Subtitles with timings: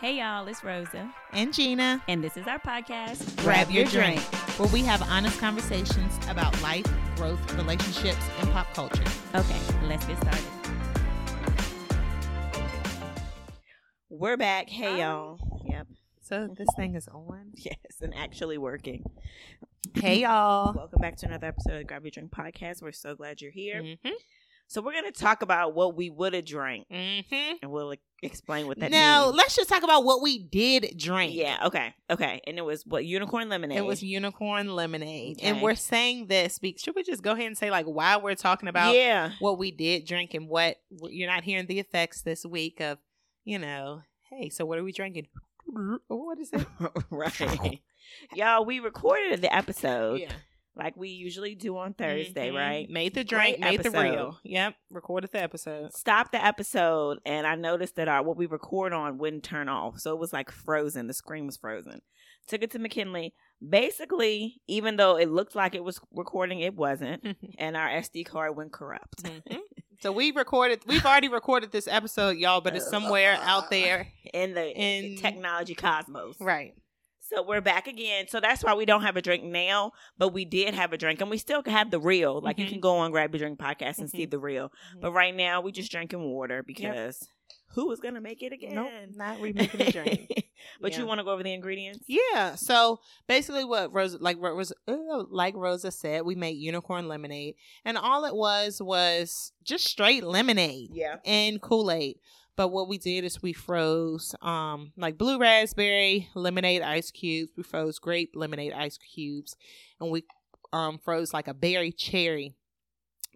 [0.00, 2.00] Hey y'all, it's Rosa, and Gina.
[2.06, 3.36] and this is our podcast.
[3.42, 4.20] Grab your drink,
[4.58, 6.86] where we have honest conversations about life,
[7.16, 9.02] growth, relationships, and pop culture.
[9.34, 9.58] Okay,
[9.88, 10.44] let's get started.
[14.08, 14.68] We're back.
[14.68, 15.38] Hey, y'all.
[15.64, 15.86] Yep.
[16.20, 17.52] So this thing is on.
[17.56, 19.02] Yes, and actually working.
[19.94, 20.74] Hey y'all.
[20.74, 22.82] Welcome back to another episode of Grab Your Drink podcast.
[22.82, 23.82] We're so glad you're here.
[23.82, 24.10] Mm-hmm.
[24.68, 27.56] So we're gonna talk about what we would have drank, Mm-hmm.
[27.62, 29.36] and we'll like, explain what that Now means.
[29.36, 31.34] let's just talk about what we did drink.
[31.34, 31.58] Yeah.
[31.66, 31.94] Okay.
[32.10, 32.40] Okay.
[32.46, 33.78] And it was what unicorn lemonade.
[33.78, 35.46] It was unicorn lemonade, Okay.
[35.48, 36.58] and we're saying this.
[36.58, 39.30] Because, should we just go ahead and say like why we're talking about yeah.
[39.38, 42.98] what we did drink and what you're not hearing the effects this week of,
[43.44, 45.28] you know, hey, so what are we drinking?
[46.08, 46.66] What is it?
[47.10, 47.80] right.
[48.34, 50.32] y'all, we recorded the episode Yeah.
[50.78, 52.54] Like we usually do on Thursday, Mhm.
[52.56, 52.88] right?
[52.88, 54.38] Made the Great drink, made the reel.
[54.44, 54.74] Yep.
[54.90, 55.92] Recorded the episode.
[55.92, 59.98] stopped the episode and I noticed that our what we record on wouldn't turn off.
[59.98, 61.08] So it was like frozen.
[61.08, 62.00] The screen was frozen.
[62.46, 63.34] Took it to McKinley.
[63.68, 67.24] Basically, even though it looked like it was recording, it wasn't.
[67.58, 69.22] And our SD card went corrupt.
[69.24, 69.58] Mhm.
[70.00, 70.82] So we recorded.
[70.86, 74.06] We've already recorded this episode, y'all, but it's somewhere out there.
[74.32, 76.36] in the In- technology cosmos.
[76.40, 76.74] Right.
[77.28, 78.26] So we're back again.
[78.28, 81.20] So that's why we don't have a drink now, but we did have a drink
[81.20, 82.40] and we still have the reel.
[82.40, 82.70] Like you Mhm.
[82.70, 84.30] can go on Grab Your Drink podcast and see Mhm.
[84.30, 84.72] the reel.
[84.96, 85.00] Mhm.
[85.02, 87.28] But right now we just drinking water because
[87.74, 88.74] who was gonna make it again?
[88.74, 88.90] Nope.
[89.14, 90.28] Not remaking the drink.
[90.80, 91.00] but Yeah.
[91.00, 92.02] you want to go over the ingredients?
[92.06, 92.54] Yeah.
[92.54, 97.98] So basically, what Rosa, like Rosa, uh, like Rosa said, we made unicorn lemonade, and
[97.98, 101.16] all it was was just straight lemonade Yeah.
[101.26, 102.18] and Kool Aid.
[102.58, 107.52] But what we did is we froze um like blue raspberry lemonade ice cubes.
[107.56, 109.54] We froze grape lemonade ice cubes,
[110.00, 110.24] and we
[110.72, 112.56] um froze like a berry cherry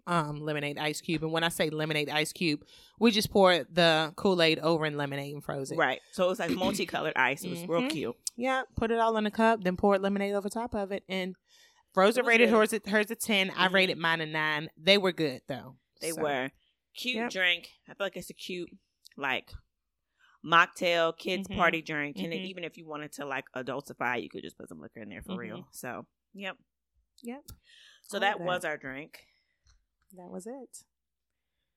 [0.07, 1.23] um lemonade ice cube.
[1.23, 2.65] And when I say lemonade ice cube,
[2.99, 5.77] we just poured the Kool Aid over in lemonade and froze it.
[5.77, 6.01] Right.
[6.11, 7.45] So it was like multicolored ice.
[7.45, 7.89] It was real Mhm.
[7.91, 8.15] cute.
[8.35, 11.37] Yeah, put it all in a cup, then poured lemonade over top of it, and
[11.95, 12.55] Rosa It rated good.
[12.57, 13.73] hers at hers a 10 I Mhm.
[13.73, 14.69] rated mine a nine.
[14.75, 15.77] They were good though.
[16.01, 16.51] They So, were
[16.93, 17.31] cute Yep.
[17.31, 17.69] drink.
[17.87, 18.69] I feel like it's a cute
[19.17, 19.51] like
[20.45, 21.55] mocktail kids Mhm.
[21.55, 22.17] party drink.
[22.19, 22.45] And Mhm.
[22.45, 25.21] even if you wanted to like adultify, you could just put some liquor in there
[25.21, 25.37] for Mhm.
[25.37, 25.67] real.
[25.71, 26.57] So yep.
[27.21, 27.43] Yep.
[28.01, 28.43] So that, that.
[28.45, 29.25] was our drink.
[30.13, 30.83] That was it.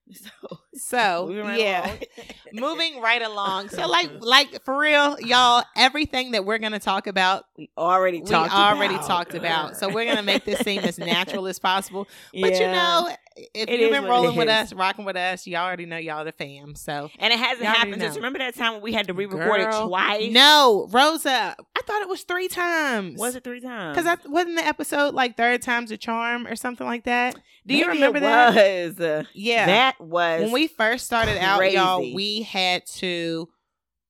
[0.13, 0.29] So
[0.73, 1.97] So right yeah.
[2.53, 3.69] moving right along.
[3.69, 8.25] So like like for real, y'all, everything that we're gonna talk about, we already we
[8.29, 9.07] talked already about.
[9.07, 9.75] talked about.
[9.75, 12.07] So we're gonna make this seem as natural as possible.
[12.33, 13.09] But you know,
[13.53, 16.31] if It you've been rolling with us, rocking with us, y'all already know y'all the
[16.31, 16.75] fam.
[16.75, 18.01] So and it hasn't happened.
[18.01, 20.31] Just remember that time when we had to re-record Girl, it twice?
[20.33, 23.19] No, Rosa, I thought it was three times.
[23.19, 23.97] Was it three times?
[23.97, 27.35] Because I wasn't the episode like third time's a charm or something like that.
[27.65, 28.55] Do you remember it that?
[28.55, 28.99] Was.
[28.99, 29.65] Uh, Yeah.
[29.65, 33.49] That was when we first started out, y'all, we had to.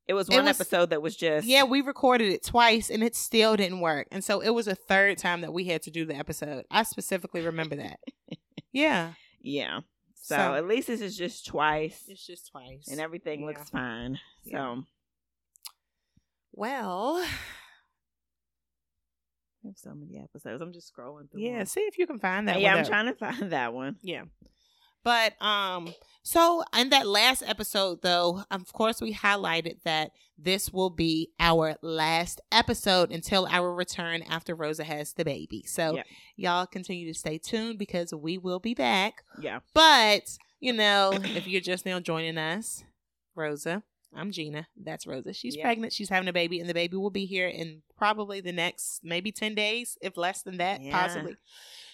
[0.08, 3.04] it was it one was- episode that was just Yeah, we recorded it twice and
[3.04, 5.92] it still didn't work, and so it was a third time that we had to
[5.92, 6.66] do the episode.
[6.72, 8.00] I specifically remember that.
[8.82, 9.80] yeah, Yeah.
[10.16, 12.88] So, So- at least this is just twice it's just twice.
[12.92, 13.46] and everything Yeah.
[13.48, 14.20] looks fine.
[14.44, 14.58] Yeah.
[14.76, 14.84] So
[16.54, 17.16] well,
[19.64, 20.62] we have so many episodes.
[20.62, 21.42] I'm just scrolling through.
[21.42, 21.58] yeah.
[21.60, 21.66] them.
[21.68, 22.60] See if you can find that.
[22.62, 23.98] yeah, one I'm trying to find that one.
[24.02, 24.24] Yeah.
[25.04, 25.94] But um
[26.24, 31.76] so in that last episode though, of course we highlighted that this will be our
[31.82, 35.64] last episode until our return after Rosa has the baby.
[35.66, 36.06] So Yep.
[36.36, 39.24] y'all continue to stay tuned because we will be back.
[39.42, 39.60] Yeah.
[39.74, 42.84] But, you know, if you're just now joining us,
[43.34, 43.82] Rosa,
[44.16, 44.68] I'm Gina.
[44.76, 45.34] That's Rosa.
[45.34, 45.64] She's Yeah.
[45.64, 45.94] pregnant.
[45.94, 49.32] She's having a baby, and the baby will be here in probably the next maybe
[49.32, 50.92] 10 days, if less than that, Yeah.
[50.92, 51.36] possibly.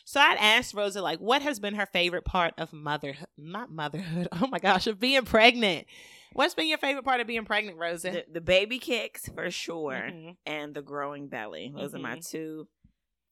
[0.05, 3.27] So I'd asked Rosa, like, what has been her favorite part of motherhood?
[3.37, 4.27] Not motherhood.
[4.43, 5.87] Oh my gosh, of being pregnant.
[6.33, 8.09] What's been your favorite part of being pregnant, Rosa?
[8.11, 10.35] The, the baby kicks for sure, Mhm.
[10.45, 11.71] and the growing belly.
[11.75, 12.29] Those are my Mhm.
[12.29, 12.67] two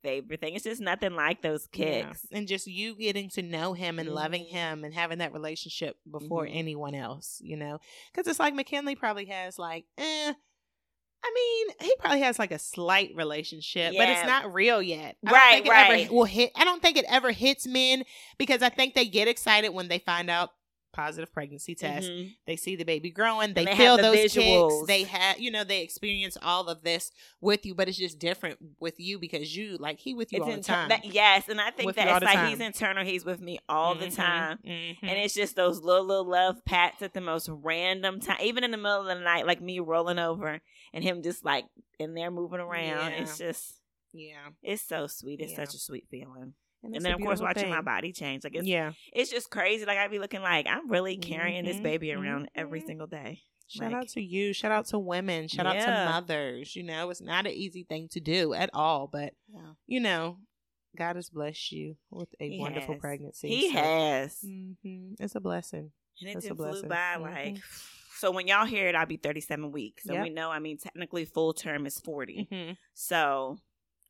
[0.03, 0.53] favorite thing.
[0.55, 2.03] It's just nothing like those Yeah.
[2.03, 2.25] kicks.
[2.31, 4.49] And just you getting to know him and loving Mhm.
[4.49, 6.55] him and having that relationship before Mhm.
[6.55, 7.79] anyone else, you know?
[8.11, 10.33] Because it's like McKinley probably has, like, eh.
[11.23, 15.17] I mean, he probably has like a slight relationship, but it's not real yet.
[15.23, 15.99] I Right, think it right.
[16.05, 16.51] Ever will hit.
[16.55, 18.05] I don't think it ever hits men
[18.39, 20.49] because I think they get excited when they find out
[20.93, 22.09] positive pregnancy test.
[22.09, 22.35] Mhm.
[22.45, 23.53] They see the baby growing.
[23.53, 24.69] They, they feel the those visuals.
[24.81, 24.87] kicks.
[24.87, 28.59] They have, you know, they experience all of this with you, but it's just different
[28.79, 30.89] with you because you, like, he with you It's all the time.
[30.89, 33.03] that- yes, and I think With that you all it's like he's internal.
[33.05, 34.59] He's with me all the Mhm, time.
[34.65, 34.97] mhm.
[35.01, 38.71] And it's just those little little love pats at the most random time, even in
[38.71, 40.61] the middle of the night, like me rolling over
[40.93, 41.65] and him just like
[41.99, 43.11] in there moving around.
[43.11, 43.21] Yeah.
[43.21, 43.79] It's just,
[44.13, 44.49] yeah.
[44.63, 45.39] it's so sweet.
[45.39, 45.65] It's Yeah.
[45.65, 46.53] such a sweet feeling.
[46.83, 49.85] It's And then of course watching my body change, like it's yeah, it's just crazy.
[49.85, 52.85] Like I'd be looking like I'm really carrying this Mhm, baby around every mhm.
[52.87, 53.41] single day.
[53.67, 54.51] Shout Like, out to you.
[54.53, 55.47] Shout out to women.
[55.47, 56.75] Shout out to mothers.
[56.75, 59.73] You know, it's not an easy thing to do at all, but Yeah.
[59.87, 60.39] you know,
[60.97, 62.99] God has blessed you with a He wonderful has.
[63.01, 63.47] pregnancy.
[63.47, 64.41] He so- has.
[64.45, 65.15] Mhm.
[65.19, 65.91] It's a blessing.
[66.19, 66.89] And it a just flew blessing.
[66.89, 67.57] by like.
[68.17, 70.03] So when y'all hear it, I'll be 37 weeks.
[70.03, 70.23] So Yep.
[70.23, 72.47] we know, I mean, technically full term is 40.
[72.51, 72.77] Mhm.
[72.93, 73.57] So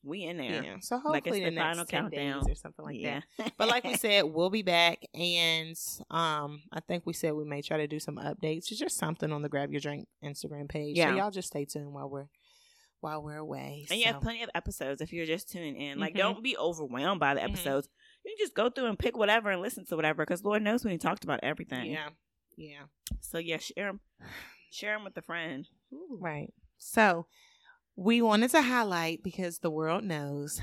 [0.03, 0.63] we in there.
[0.63, 0.75] Yeah.
[0.79, 2.49] So Like, hopefully it's the, the next final 10 countdown.
[2.49, 3.21] or something like yeah.
[3.37, 3.53] that.
[3.57, 5.75] But like we said, we'll be back, and
[6.09, 8.69] um, I think we said we may try to do some updates.
[8.71, 10.97] It's just something on the Grab Your Drink Instagram page.
[10.97, 11.11] Yeah.
[11.11, 12.27] So y'all just stay tuned while we're
[13.01, 13.87] while we're away.
[13.89, 15.97] And you have plenty of episodes if you're just tuning in.
[15.99, 16.17] Like, Mhm.
[16.19, 17.45] don't be overwhelmed by the Mhm.
[17.49, 17.89] episodes.
[18.23, 20.85] You can just go through and pick whatever and listen to whatever because Lord knows
[20.85, 21.89] we talked about everything.
[21.91, 22.09] Yeah.
[22.57, 22.83] Yeah.
[23.19, 24.01] So, yeah, share them.
[24.71, 25.67] Share them with a friend.
[25.91, 26.17] Ooh.
[26.21, 26.53] Right.
[26.77, 27.25] So
[27.95, 30.61] we wanted to highlight because the world knows.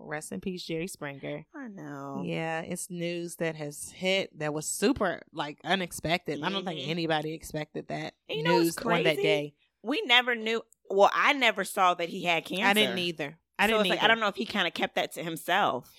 [0.00, 1.44] Rest in peace, Jerry Springer.
[1.54, 2.22] I know.
[2.24, 6.40] Yeah, it's news that has hit that was super like unexpected.
[6.42, 6.88] I don't think Mhm.
[6.88, 9.54] anybody expected that you news on that day.
[9.82, 10.62] We never knew.
[10.88, 12.64] Well, I never saw that he had cancer.
[12.64, 13.38] I didn't either.
[13.58, 15.90] I so didn't like, I don't know if he kind of kept that to himself.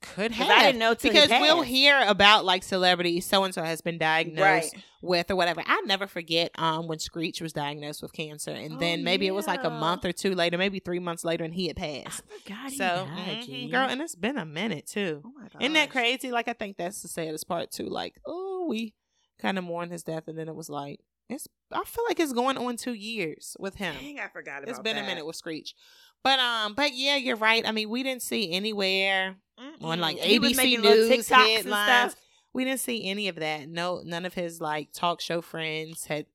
[0.00, 0.48] Could have.
[0.48, 4.72] I didn't know because we'll hear about like celebrities so and so has been diagnosed
[4.74, 4.84] Right.
[5.02, 5.62] with or whatever.
[5.66, 9.32] I never forget um when Screech was diagnosed with cancer, and Oh, then maybe it
[9.32, 12.04] was like a month or two later, maybe three months later, and he had I
[12.04, 12.22] passed.
[12.70, 15.22] he So, mhm, girl, and it's been a minute too.
[15.24, 15.60] Oh my god.
[15.62, 16.30] Isn't that crazy?
[16.30, 17.88] Like I think that's the saddest part too.
[17.88, 18.94] Like, oh, we
[19.38, 21.48] kind of mourned his death, and then it was like it's.
[21.72, 23.96] I feel like it's going on two years with him.
[24.00, 25.02] Dang, I forgot about It's been that.
[25.04, 25.74] a minute with Screech,
[26.22, 27.66] but um, but yeah, you're right.
[27.66, 29.36] I mean, we didn't see anywhere
[29.80, 30.22] on like Mm-mm.
[30.24, 32.12] He ABC News TikToks and headlines.
[32.12, 32.16] stuff.
[32.52, 33.68] We didn't see any of that.
[33.68, 36.26] No, none of his like talk show friends had,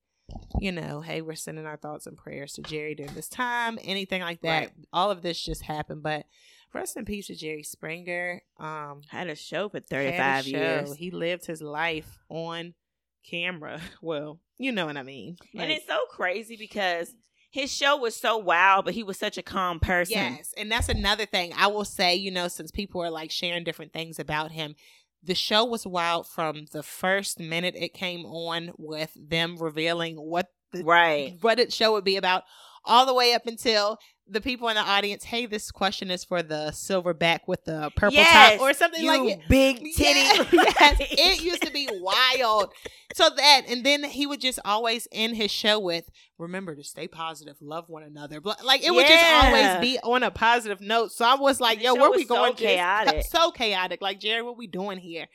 [0.60, 3.80] you know, hey, we're sending our thoughts and prayers to Jerry during this time.
[3.84, 4.60] Anything like that.
[4.60, 4.72] Right.
[4.94, 6.04] All of this just happened.
[6.04, 6.26] But
[6.74, 8.42] rest in peace to Jerry Springer.
[8.60, 10.96] Um, Had a show for 35 years.
[10.96, 12.74] He lived his life on
[13.30, 13.82] camera.
[14.02, 15.38] Well, you know what I mean.
[15.58, 17.14] and it's so crazy because
[17.52, 20.14] his show was so wild, but he was such a calm person.
[20.14, 22.16] Yes, and that's another thing I will say.
[22.16, 24.76] You know, since people are like sharing different things about him,
[25.22, 30.48] the show was wild from the first minute it came on with them revealing what
[30.72, 31.38] the Right.
[31.42, 32.44] what its show would be about,
[32.86, 33.98] all the way up until
[34.32, 35.24] the people in the audience.
[35.24, 39.22] Hey, this question is for the silverback with the purple Yes, top, or something like
[39.38, 39.40] it.
[39.50, 40.22] big titty.
[40.52, 42.72] Yes, yes, it used to be wild.
[43.14, 47.08] So that, and then he would just always end his show with, "Remember to stay
[47.08, 51.12] positive, love one another." Like it would just always be on a positive note.
[51.12, 53.24] So I was like, "Yo, where we going?" Just- chaotic.
[53.30, 54.02] so chaotic.
[54.02, 55.28] Like Jerry, what we doing here?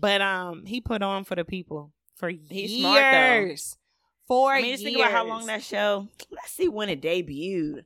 [0.00, 2.80] But um, he put on for the people for He's years.
[2.80, 3.54] smart, though.
[4.26, 4.92] For I mean, just years.
[4.94, 6.08] think about how long that show.
[6.30, 7.84] Let's see when it debuted.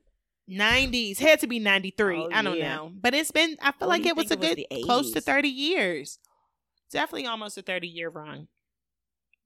[0.49, 2.75] 90s had to be 93 Oh, i don't yeah.
[2.75, 5.11] know but it's been i feel What like it was a it was good close
[5.11, 6.19] to 30 years
[6.91, 8.47] definitely almost a 30 year run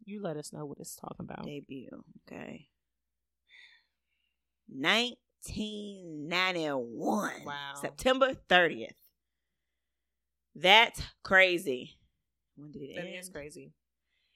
[0.05, 2.03] you let us know what it's talking about Debut.
[2.31, 2.69] Okay.
[4.69, 7.31] 1991.
[7.45, 7.73] Wow.
[7.81, 8.87] September 30th.
[10.55, 11.97] That's crazy.
[12.55, 13.15] When did it that end?
[13.19, 13.71] is crazy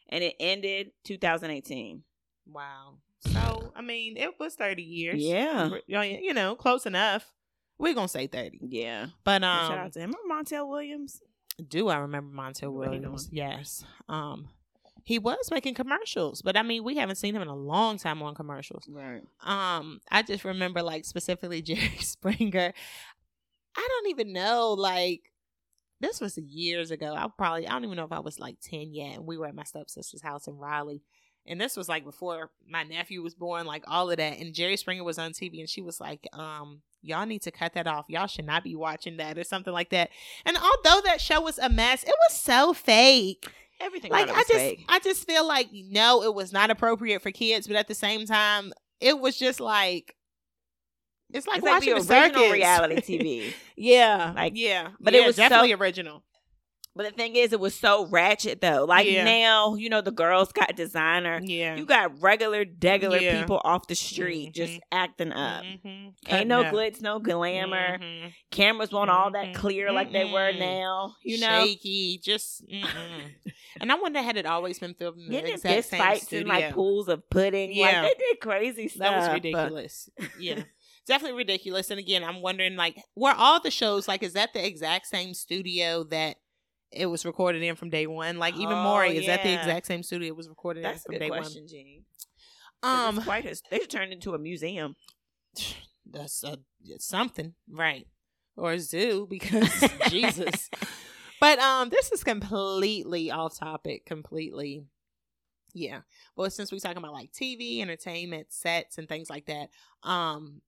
[0.09, 2.03] And it ended 2018.
[2.47, 5.69] wow so i mean it was 30 years Yeah.
[5.87, 7.31] you know close enough
[7.77, 9.07] we're gonna say 30 Yeah.
[9.23, 10.13] but Shout um out to him.
[10.23, 11.21] Remember Montel Williams?
[11.67, 14.47] do i remember montel williams yes um
[15.03, 18.23] he was making commercials but i mean we haven't seen him in a long time
[18.23, 19.21] on commercials Right.
[19.43, 22.73] um i just remember like specifically jerry springer
[23.75, 25.21] i don't even know like
[25.99, 28.93] this was years ago i probably i don't even know if i was like 10
[28.93, 31.03] yet and we were at my stepsister's house in raleigh
[31.45, 34.77] and this was like before my nephew was born like all of that and jerry
[34.77, 38.05] springer was on tv and she was like um y'all need to cut that off
[38.07, 40.09] y'all should not be watching that or something like that
[40.45, 43.47] and although that show was a mess it was so fake
[43.83, 44.85] Everything like about it I just fake.
[44.87, 48.27] I just feel like no, it was not appropriate for kids, but at the same
[48.27, 50.15] time, it was just like
[51.33, 52.51] it's like it's like watching the the original circus.
[52.53, 53.53] reality TV.
[53.75, 56.21] yeah, Like, yeah, but it Yeah, was so- definitely original.
[56.95, 58.85] But the thing is, it was so ratchet though.
[58.85, 59.23] Like Yeah.
[59.23, 61.39] now, you know, the girls got designer.
[61.43, 63.39] Yeah, You got regular, degular Yeah.
[63.39, 64.79] people off the street just Mhm.
[64.91, 65.63] acting up.
[65.63, 66.13] Mhm.
[66.27, 66.73] Ain't no up.
[66.73, 67.97] glitz, no glamour.
[67.99, 68.33] Mhm.
[68.51, 69.55] Cameras weren't all that Mhm.
[69.55, 71.15] clear like they were now.
[71.23, 72.63] You know, shaky, just.
[73.79, 76.41] And I wonder had it always been filmed in the exact fist same fights studio.
[76.41, 77.71] in like pools of pudding.
[77.73, 78.01] Yeah.
[78.03, 78.99] Like they did crazy stuff.
[78.99, 80.09] That was but- ridiculous.
[80.39, 80.63] yeah.
[81.07, 81.89] Definitely ridiculous.
[81.89, 85.33] And again, I'm wondering like were all the shows like is that the exact same
[85.33, 86.37] studio that
[86.91, 88.37] it was recorded in from day one?
[88.37, 91.01] Like even Oh, Maury, is that the exact same studio it was recorded That's in
[91.03, 92.05] from good day question, one?
[92.81, 93.45] 'Cause Um quite.
[93.45, 94.95] A, they should turn into a museum.
[96.05, 96.57] that's a,
[96.97, 98.07] something, right?
[98.57, 100.69] Or a zoo because Jesus.
[101.39, 104.85] But um this is completely off topic, completely.
[105.73, 106.01] Yeah.
[106.35, 109.69] Well, since we're talking about like TV, entertainment, sets, and things like that,
[110.03, 110.61] um,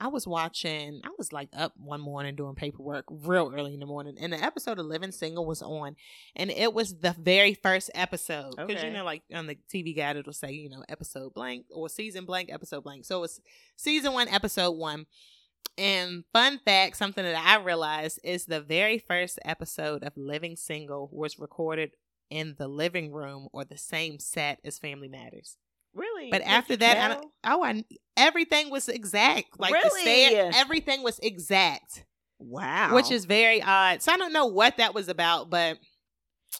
[0.00, 3.86] I was watching, I was like up one morning doing paperwork real early in the
[3.86, 5.94] morning, and the episode of Living Single was on,
[6.34, 8.52] and it was the very first episode.
[8.56, 8.86] Because, Okay.
[8.88, 12.24] you know, like on the TV guide, it'll say, you know, episode blank or season
[12.24, 13.04] blank, episode blank.
[13.04, 13.40] So it was
[13.76, 15.04] season one, episode one.
[15.76, 21.10] And fun fact, something that I realized is the very first episode of Living Single
[21.12, 21.90] was recorded
[22.30, 25.56] in the living room or the same set as Family Matters.
[25.94, 26.30] Really?
[26.30, 27.84] But after that, I oh, I
[28.16, 29.58] everything was exact.
[29.58, 30.34] Like the Really?
[30.34, 32.04] set, everything was exact,
[32.38, 32.94] wow.
[32.94, 34.02] which is very odd.
[34.02, 35.78] So I don't know what that was about, but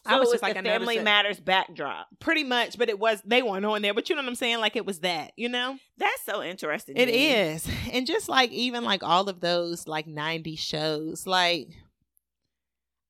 [0.05, 0.99] I was just like, the Family.
[0.99, 2.07] Matters backdrop.
[2.19, 2.77] pretty much.
[2.77, 3.93] But it was they weren't on there.
[3.93, 4.59] But you know what I'm saying?
[4.59, 5.77] Like it was that, you know.
[5.97, 6.97] That's so interesting.
[6.97, 7.31] It me.
[7.31, 7.67] is.
[7.91, 11.69] And just like even like all of those like 90 shows, like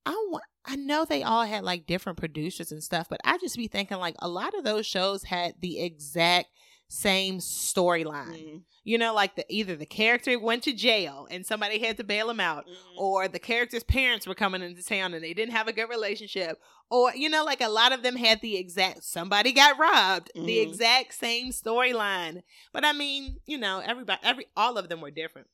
[0.05, 3.57] I want I know they all had like different producers and stuff, but I just
[3.57, 6.49] be thinking like a lot of those shows had the exact
[6.87, 8.43] same storyline.
[8.43, 12.03] Mm, You know, like the either the character went to jail and somebody had to
[12.03, 12.73] bail him out, mm.
[12.97, 16.59] or the character's parents were coming into town and they didn't have a good relationship
[16.89, 20.41] or you know like a lot of them had the exact somebody got robbed the
[20.57, 20.67] Mhm.
[20.67, 25.47] exact same storyline but i mean you know everybody every all of them were different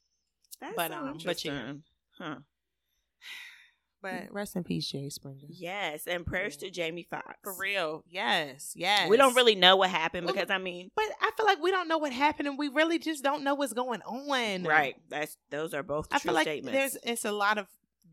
[0.60, 1.74] That's but, so um, but yeah.
[2.18, 2.38] Huh.
[4.02, 6.68] But rest in peace jerry springer Yes, and prayers Yeah.
[6.68, 7.36] to Jamie Foxx.
[7.44, 11.32] for real yes yes We don't really know what happened because I mean, but i
[11.36, 14.02] feel like we don't know what happened and we really just don't know what's going
[14.04, 14.96] on right?
[15.10, 16.78] That's those are both i true feel like statements.
[16.78, 17.68] there's it's a lot of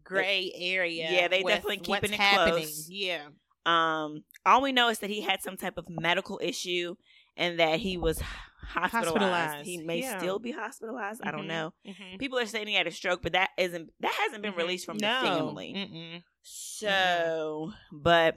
[0.04, 2.88] gray area Yeah, they definitely what's keeping it happening close.
[2.90, 3.22] yeah
[3.66, 6.96] Um, all we know is that he had some type of medical issue
[7.36, 8.20] and that he was
[8.64, 9.06] hospitalized.
[9.16, 10.18] Hospitalized, He may yeah.
[10.18, 11.20] still be hospitalized.
[11.22, 11.48] I don't Mhm.
[11.48, 11.72] know.
[11.86, 12.18] Mhm.
[12.18, 14.58] People are saying he had a stroke, but that isn't that hasn't been Mhm.
[14.58, 15.22] released from No.
[15.22, 15.72] the family.
[15.74, 16.22] Mm-mm.
[16.42, 18.36] So, but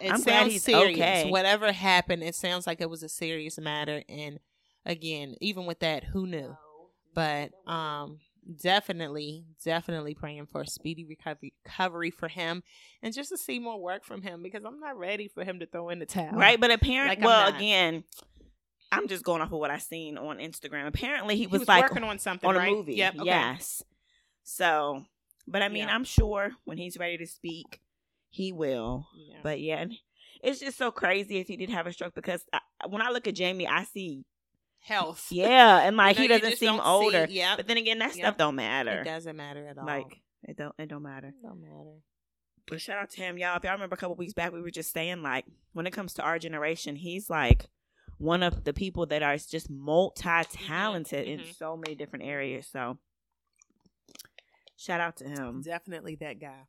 [0.00, 0.98] It I'm sounds glad he's serious.
[0.98, 1.30] okay.
[1.30, 4.02] Whatever happened, it sounds like it was a serious matter.
[4.08, 4.40] And
[4.84, 6.56] again, even with that, who knew?
[7.14, 8.20] But um,
[8.62, 12.62] definitely, definitely praying for a speedy recovery, recovery for him,
[13.02, 15.66] and just to see more work from him because I'm not ready for him to
[15.66, 16.32] throw in the towel.
[16.32, 18.04] right, but apparently, Like, well, again,
[18.96, 20.86] I'm just going off of what I seen on Instagram.
[20.86, 22.72] Apparently, he He was, was, like working on something on a right?
[22.72, 22.94] movie.
[22.94, 23.14] Yep.
[23.16, 23.24] Okay.
[23.26, 23.82] Yes.
[24.44, 25.04] So,
[25.46, 25.94] but I mean, Yeah.
[25.94, 27.80] I'm sure when he's ready to speak,
[28.30, 29.06] he will.
[29.16, 29.38] Yeah.
[29.42, 29.86] But yeah,
[30.42, 33.26] it's just so crazy if he did have a stroke because I, when I look
[33.26, 34.24] at Jamie, I see
[34.80, 35.26] Health.
[35.30, 37.26] yeah, and like You he know, you doesn't seem don't see- older.
[37.28, 37.56] Yep.
[37.56, 38.24] But then again, that Yep.
[38.24, 39.00] stuff don't matter.
[39.00, 39.86] It doesn't matter at all.
[39.86, 41.28] Like it don't it don't matter.
[41.28, 41.96] it don't matter.
[42.68, 43.56] But shout out to him, y'all.
[43.56, 46.14] If y'all remember a couple weeks back, we were just saying like when it comes
[46.14, 47.66] to our generation, he's like
[48.18, 52.66] one of the people that are just multi talented in so many different areas.
[52.70, 52.98] So
[54.76, 56.66] shout out to him Definitely that guy.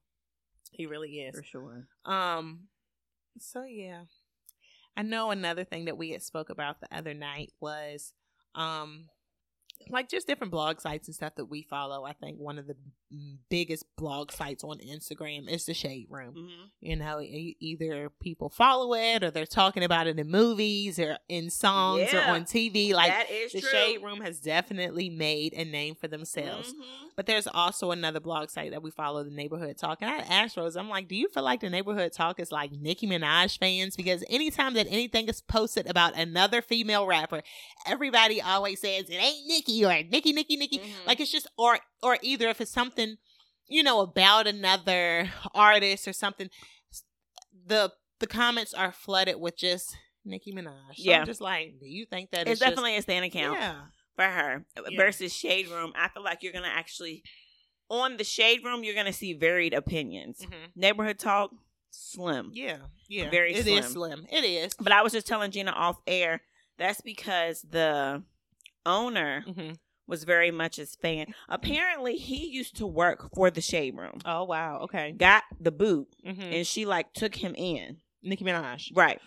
[0.71, 1.35] He really is.
[1.35, 1.87] for sure.
[2.05, 2.67] Um
[3.39, 4.03] so yeah.
[4.95, 8.13] I know another thing that we had spoke about the other night was
[8.55, 9.05] um
[9.89, 12.03] like just different blog sites and stuff that we follow.
[12.03, 12.75] I think one of the
[13.49, 16.33] biggest blog sites on Instagram is the Shade Room.
[16.35, 16.63] Mm-hmm.
[16.81, 21.17] You know, e- either people follow it or they're talking about it in movies or
[21.29, 22.31] in songs Yeah.
[22.31, 22.93] or on TV.
[22.93, 23.13] Like
[23.53, 23.69] the true.
[23.69, 26.73] Shade Room has definitely made a name for themselves.
[26.73, 26.81] Mhm.
[27.15, 29.99] But there's also another blog site that we follow, the Neighborhood Talk.
[30.01, 32.71] And I asked Rose, I'm like, do you feel like the Neighborhood Talk is like
[32.73, 33.95] Nicki Minaj fans?
[33.95, 37.41] Because anytime that anything is posted about another female rapper,
[37.87, 40.77] everybody always says it ain't Nicki or Nicki, Nicki, Nicki.
[40.79, 41.07] Mhm.
[41.07, 43.17] Like it's just or or either if it's something,
[43.67, 46.49] you know, about another artist or something,
[47.65, 50.71] the the comments are flooded with just Nicki Minaj.
[50.87, 51.19] So Yeah.
[51.19, 53.81] I'm just like, do you think that it's just- definitely a stand account yeah.
[54.15, 54.97] for her Yeah.
[54.97, 55.93] versus Shade Room.
[55.95, 57.23] I feel like you're gonna actually
[57.89, 60.39] on the Shade Room, you're gonna see varied opinions.
[60.41, 60.71] Mhm.
[60.75, 61.51] Neighborhood Talk,
[61.91, 62.51] slim.
[62.53, 63.77] Yeah, yeah, Very It slim.
[63.77, 64.27] is slim.
[64.29, 64.73] It is.
[64.79, 66.41] But I was just telling Gina off air.
[66.77, 68.23] That's because the
[68.85, 69.73] owner Mm-hmm.
[70.07, 71.33] Was very much his fan.
[71.49, 74.19] Apparently, he used to work for the Shade Room.
[74.25, 74.79] Oh wow.
[74.83, 75.11] Okay.
[75.11, 76.41] Got the boot, Mm-hmm.
[76.41, 77.97] and she like took him in.
[78.23, 78.89] Nicki Minaj.
[78.95, 79.19] Right.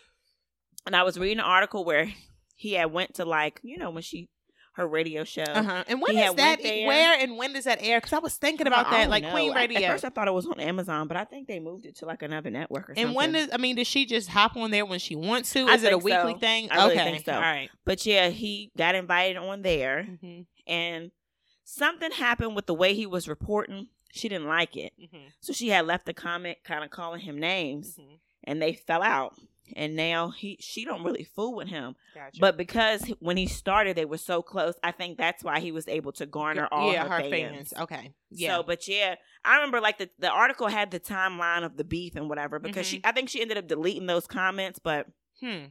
[0.87, 2.13] And I was reading an article where
[2.57, 4.29] he had went to like you know when she
[4.75, 5.43] her radio show.
[5.43, 5.85] Uh huh.
[5.89, 6.61] And when He is that?
[6.63, 7.99] Where and when does that air?
[7.99, 9.33] Because I was thinking about I that, like know.
[9.33, 9.81] Queen Radio.
[9.81, 12.07] At first, I thought it was on Amazon, but I think they moved it to
[12.07, 13.05] like another network or something.
[13.09, 15.67] and when does I mean, does she just hop on there when she wants to?
[15.69, 16.25] I Is it a think so.
[16.27, 16.69] weekly thing?
[16.71, 17.05] I really okay.
[17.13, 17.33] think so.
[17.35, 17.69] All right.
[17.85, 20.43] but yeah, he got invited on there, Mm-hmm.
[20.67, 21.11] And
[21.65, 23.89] something happened with the way he was reporting.
[24.13, 25.29] She didn't like it, Mm-hmm.
[25.41, 28.15] so she had left a comment, kind of calling him names, Mm-hmm.
[28.45, 29.35] and they fell out.
[29.77, 32.41] And now he, she don't really fool with him, Gotcha.
[32.41, 34.75] but because when he started, they were so close.
[34.83, 37.73] I think that's why he was able to garner all yeah, her, fans.
[37.79, 38.11] Okay.
[38.31, 38.57] Yeah.
[38.57, 39.15] So, but yeah,
[39.45, 42.85] I remember like the the article had the timeline of the beef and whatever because
[42.85, 45.07] she, I think she ended up deleting those comments, but
[45.41, 45.67] Hmm.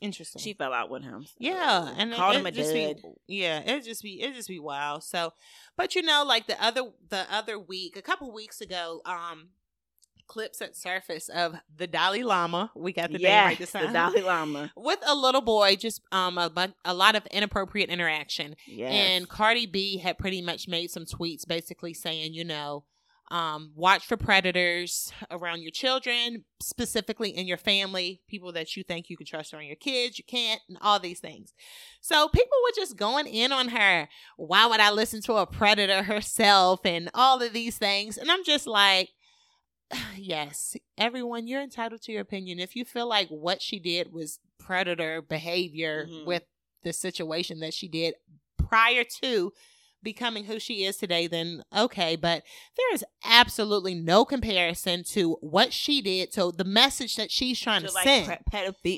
[0.00, 0.40] Interesting.
[0.42, 1.26] She fell out with him.
[1.38, 2.94] Yeah, and called it, him a just be-
[3.26, 5.02] yeah, it just be it just be wild.
[5.02, 5.32] So,
[5.76, 9.48] but you know, like the other the other week, a couple weeks ago, um,
[10.26, 12.70] clips had surfaced of the Dalai Lama.
[12.74, 13.92] We got the name right this the.
[13.92, 14.72] Dalai Lama.
[14.76, 18.56] with a little boy, just um a, bu- a lot of inappropriate interaction.
[18.66, 18.92] Yes.
[18.92, 22.84] And Cardi B had pretty much made some tweets basically saying, you know,
[23.28, 29.10] um, watch for predators around your children, specifically in your family, people that you think
[29.10, 31.52] you can trust around your kids, you can't, and all these things.
[32.00, 34.08] So people were just going in on her.
[34.36, 38.16] Why would I listen to a predator herself and all of these things?
[38.16, 39.10] And I'm just like,
[40.16, 42.58] yes, everyone, you're entitled to your opinion.
[42.60, 46.26] If you feel like what she did was predator behavior Mhm.
[46.26, 46.42] with
[46.82, 48.14] the situation that she did
[48.68, 49.52] prior to
[50.06, 52.16] becoming who she is today, then okay.
[52.16, 52.44] But
[52.78, 57.82] there is absolutely no comparison to what she did to the message that she's trying
[57.82, 58.28] to, to like send.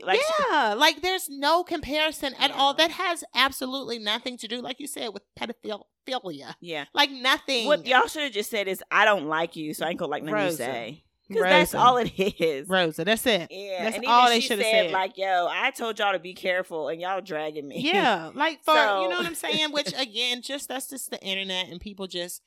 [0.05, 2.75] Like yeah, like there's no comparison at all.
[2.75, 6.55] That has absolutely nothing to do, like you said, with pedophilia.
[6.61, 6.85] yeah.
[6.95, 7.67] Like nothing.
[7.67, 10.11] What y'all should have just said is, "I don't like you," so I ain't gonna
[10.11, 11.05] like nothing you say.
[11.29, 12.69] Because that's all it is.
[12.69, 13.49] Rosa, that's it.
[13.51, 14.91] Yeah, That's and all they should have said, said.
[14.93, 17.81] Like, yo, I told y'all to be careful, and y'all dragging me.
[17.81, 19.73] Yeah, like for So- you know what I'm saying.
[19.73, 22.43] Which again, just that's just the internet and people just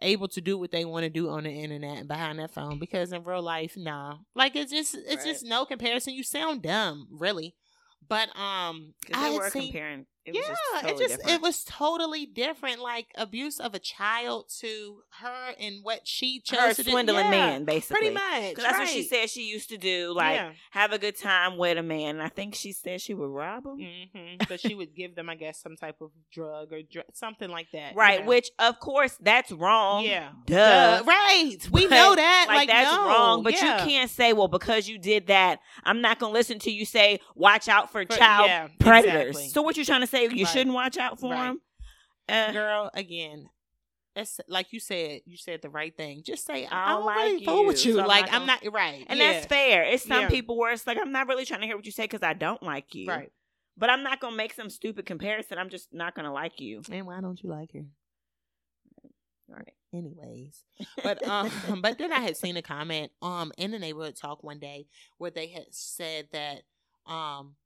[0.00, 2.78] able to do what they want to do on the internet and behind that phone.
[2.78, 5.24] Because in real life, nah, like it's just it's Right.
[5.26, 6.14] just no comparison.
[6.14, 7.54] You sound dumb, really.
[8.08, 10.06] But um, because I they had were seen- comparing.
[10.24, 11.30] It yeah, just totally it just different.
[11.36, 12.78] it was totally different.
[12.80, 16.90] Like abuse of a child to her and what she chose her to do.
[16.92, 17.96] swindling Yeah, man, basically.
[17.96, 18.50] pretty much.
[18.50, 20.12] Because that's what she said she used to do.
[20.14, 20.52] Like, Yeah.
[20.70, 22.16] have a good time with a man.
[22.16, 24.08] And I think she said she would rob him.
[24.14, 27.50] hmm But she would give them, I guess, some type of drug or dr- something
[27.50, 27.92] like that.
[27.92, 28.26] you Right, know.
[28.28, 30.04] which of course that's wrong.
[30.04, 30.98] yeah, Duh.
[31.00, 31.04] Duh.
[31.04, 31.56] right.
[31.72, 32.44] We But, know that.
[32.48, 33.06] Like, Like, that's no.
[33.06, 33.42] wrong.
[33.42, 33.80] But Yeah.
[33.84, 37.18] you can't say, well, because you did that, I'm not gonna listen to you say,
[37.34, 39.28] watch out for, For- child predators.
[39.30, 39.48] exactly.
[39.48, 40.24] So what you're trying to say?
[40.24, 40.52] You Right.
[40.52, 41.46] shouldn't watch out for Right.
[41.48, 41.60] them?
[42.28, 42.90] Uh, girl.
[42.94, 43.48] Again,
[44.14, 45.22] it's like you said.
[45.26, 46.22] You said the right thing.
[46.22, 47.96] Just say I I don't don't like really fool with you, you.
[47.96, 49.04] so I'm like not I'm not right.
[49.08, 49.32] and yeah.
[49.32, 49.82] that's fair.
[49.84, 50.28] It's some Yeah.
[50.28, 52.34] people where it's like, I'm not really trying to hear what you say because I
[52.34, 53.08] don't like you.
[53.08, 53.32] right.
[53.76, 55.56] But I'm not gonna make some stupid comparison.
[55.58, 56.82] I'm just not gonna like you.
[56.90, 57.84] And why don't you like her?
[59.48, 59.74] Right.
[59.92, 60.64] anyways.
[61.02, 61.50] But um
[61.82, 64.86] but then I had seen a comment um in the neighborhood talk one day
[65.18, 66.62] where they had said that
[67.06, 67.56] um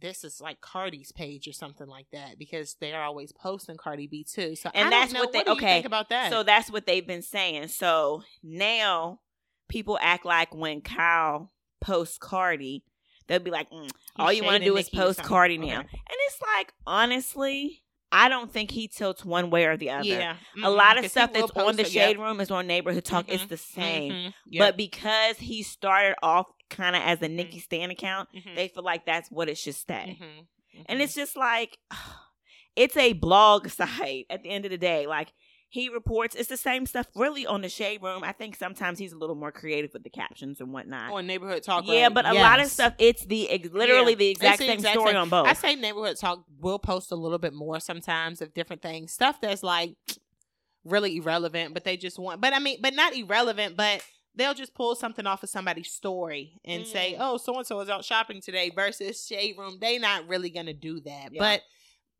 [0.00, 4.24] this is like Cardi's page or something like that because they're always posting Cardi B
[4.24, 4.54] too.
[4.54, 5.20] So And I that's don't know.
[5.24, 6.30] what they- you okay, think about that.
[6.30, 7.68] So that's what they've been saying.
[7.68, 9.20] So now
[9.68, 12.84] people act like when Kyle posts Cardi,
[13.26, 15.22] they'll be like, mm, all you want to do is post.
[15.22, 15.66] Cardi Okay.
[15.68, 15.80] now.
[15.80, 20.04] And it's like, honestly, I don't think he tilts one way or the other.
[20.04, 22.08] yeah, A mhm, lot of stuff that's on the it, yep.
[22.08, 23.26] shade room is on neighborhood talk.
[23.28, 24.12] It's Mhm, the same.
[24.14, 27.34] mhm, But because he started off kind of as a Mhm.
[27.34, 30.18] Nicki Stan account, mhm, they feel like that's what it should stay.
[30.20, 30.46] mhm,
[30.86, 31.78] And it's just like
[32.76, 35.06] it's a blog site at the end of the day.
[35.06, 35.32] Like
[35.70, 38.24] he reports it's the same stuff really on the shade room.
[38.24, 41.12] I think sometimes he's a little more creative with the captions and whatnot.
[41.12, 41.84] on neighborhood talk.
[41.86, 42.14] yeah, right?
[42.14, 44.18] but a lot of stuff it's the ex- literally Yeah.
[44.18, 45.16] the exact the same exact story same.
[45.20, 45.46] on both.
[45.46, 49.40] I say neighborhood talk will post a little bit more sometimes of different things, stuff
[49.42, 49.94] that's like
[50.84, 52.40] really irrelevant, but they just want.
[52.40, 54.02] But I mean, but not irrelevant, but
[54.34, 57.18] they'll just pull something off of somebody's story and say, Mm.
[57.20, 60.74] "Oh, so and so is out shopping today." Versus shade room, they not really gonna
[60.74, 61.38] do that, Yeah.
[61.38, 61.62] but.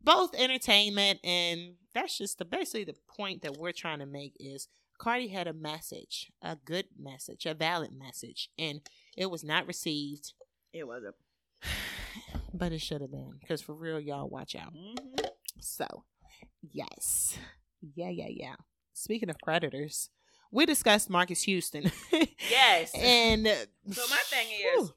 [0.00, 4.68] Both entertainment and that's just the basically the point that we're trying to make is
[4.96, 8.80] Cardi had a message, a good message, a valid message, and
[9.16, 10.34] it was not received
[10.72, 11.66] it was a
[12.54, 15.30] but it should have been because for real y'all watch out Mhm.
[15.58, 16.04] so
[16.62, 17.36] yes
[17.96, 18.54] yeah yeah yeah
[18.92, 20.10] speaking of predators
[20.50, 21.90] we discussed Marques Houston
[22.50, 22.92] Yes.
[22.94, 23.54] and uh,
[23.90, 24.90] So my thing is- whew,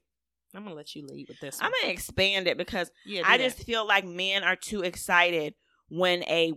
[0.54, 3.44] i'm gonna let you lead with this I'm gonna expand it because yeah, I do
[3.46, 5.54] just feel like men are too excited
[5.90, 6.54] when a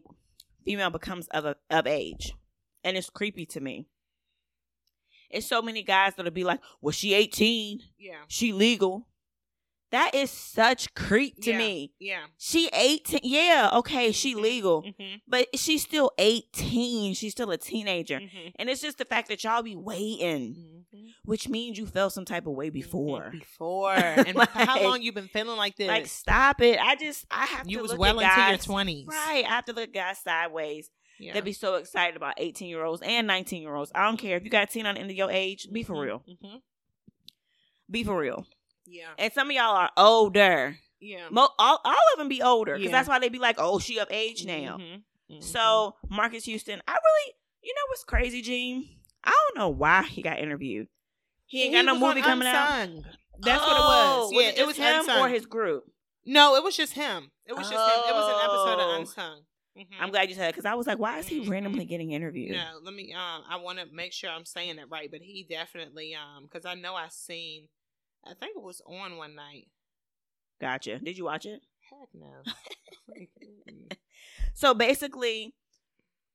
[0.65, 2.33] female becomes of a, of age,
[2.83, 3.87] and it's creepy to me.
[5.31, 9.07] It's so many guys that'll be like, "Well, she 18, yeah she legal."
[9.95, 11.59] That is such creep to Yeah.
[11.59, 11.93] me.
[12.01, 17.15] yeah She 18, yeah, okay, she legal, mm-hmm, but she's still 18.
[17.15, 18.49] She's still a teenager, mm-hmm.
[18.57, 21.07] and it's just the fact that y'all be waiting, Mm-hmm.
[21.25, 23.31] which means you felt some type of way before.
[23.33, 26.79] before and how long you been feeling like this Like, stop it!
[26.81, 27.71] I just, I have to look at it.
[27.71, 29.45] you to was well into guys, your 20s Right.
[29.47, 30.91] I have to look at guys sideways.
[31.19, 31.33] yeah.
[31.35, 33.91] They'd be so excited about 18 year olds and 19 year olds.
[33.95, 34.37] I don't care.
[34.37, 36.23] If you got 10 on the end of your age, be for Mhm, real.
[37.91, 38.47] Be for real.
[38.87, 40.77] Yeah And some of y'all are older.
[41.01, 42.93] yeah Mo- all, all of them be older because Yeah.
[42.93, 44.79] that's why they be like, oh, she of age now.
[44.79, 45.43] Mhm, mhm.
[45.43, 48.89] So, Marques Houston, I really, you know what's crazy, Gene?
[49.25, 50.89] I don't know why he got interviewed.
[51.47, 52.81] He ain't got no movie coming out.
[52.89, 53.05] Unsung.
[53.41, 54.33] That's what it Oh, was.
[54.33, 55.19] Yeah, it, it was him unsung.
[55.21, 55.85] or his group.
[56.27, 57.31] No, it was just him.
[57.47, 58.03] It was just him.
[58.09, 58.91] It was an episode Oh.
[58.95, 59.41] of Unsung.
[59.77, 59.87] Mhm.
[60.01, 61.51] I'm glad you said because I was like, why is he Mhm.
[61.51, 62.53] randomly getting interviewed?
[62.53, 63.13] No, let me.
[63.13, 66.15] Um, I want to make sure I'm saying it right, but he definitely.
[66.15, 67.69] Um, because I know I seen.
[68.27, 69.69] I think it was on one night.
[70.61, 70.99] Gotcha.
[70.99, 71.61] Did you watch it?
[71.91, 72.43] Heck no.
[74.57, 75.53] So basically,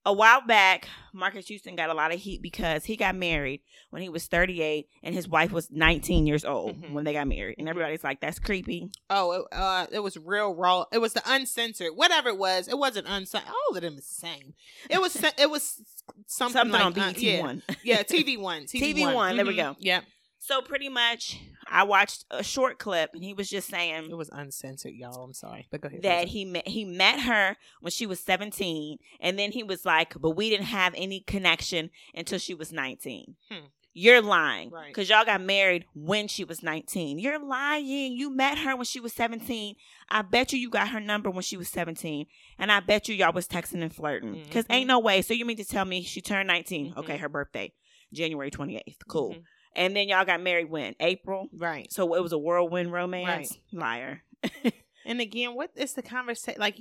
[0.06, 4.02] a while back, Marques Houston got a lot of heat because he got married when
[4.02, 6.92] he was 38 and his wife was 19 years old Mhm.
[6.92, 7.56] when they got married.
[7.58, 7.70] And Mhm.
[7.72, 8.90] everybody's like, that's creepy.
[9.10, 10.84] oh, it, uh, it was real raw.
[10.92, 11.96] It was the uncensored.
[11.96, 13.50] Whatever it was, it wasn't uncensored.
[13.70, 14.54] All of them is the same.
[14.90, 15.16] It was.
[15.38, 15.82] It was
[16.28, 17.40] something, Something like, on uh, BET yeah.
[17.42, 17.64] One.
[17.84, 18.64] Yeah, TV One.
[18.66, 19.58] TV One, there we Mhm.
[19.58, 19.76] go.
[19.80, 20.04] Yep.
[20.40, 21.38] So pretty much,
[21.72, 25.24] I watched a short clip and he was just saying It was uncensored, y'all.
[25.24, 26.02] I'm sorry, but go ahead.
[26.04, 30.14] that he met he met her when she was 17 and then he was like,
[30.20, 33.36] but we didn't have any connection until she was 19.
[33.52, 33.58] Hmm.
[33.94, 34.70] You're lying.
[34.70, 34.88] Right.
[34.88, 37.18] Because y'all got married when she was 19.
[37.20, 37.86] You're lying.
[38.14, 39.76] You met her when she was 17.
[40.10, 42.28] I bet you you got her number when she was 17.
[42.60, 44.44] And I bet you y'all was texting and flirting.
[44.44, 44.74] Because Mhm.
[44.76, 45.22] ain't no way.
[45.24, 46.94] So you mean to tell me she turned 19?
[46.94, 46.98] Mhm.
[46.98, 47.74] Okay, her birthday,
[48.14, 49.08] January 28th.
[49.08, 49.34] Cool.
[49.34, 49.44] Mhm.
[49.80, 50.94] And then y'all got married when?
[51.00, 51.48] April?
[51.56, 51.92] Right.
[51.92, 53.58] So it was a whirlwind romance?
[53.72, 54.22] Liar.
[55.06, 56.78] And again, what is the conversation like?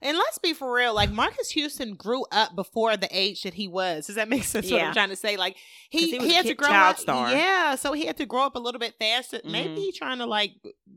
[0.00, 0.94] And let's be for real.
[0.94, 4.06] Like Marques Houston grew up before the age that he was.
[4.06, 4.70] Does that make sense?
[4.70, 5.56] What I'm trying to say, like
[5.90, 6.98] he he he, had to kid- grow child up.
[7.00, 7.30] star.
[7.32, 9.40] Yeah, so he had to grow up a little bit faster.
[9.44, 9.76] Maybe Mhm.
[9.76, 10.52] he's trying to like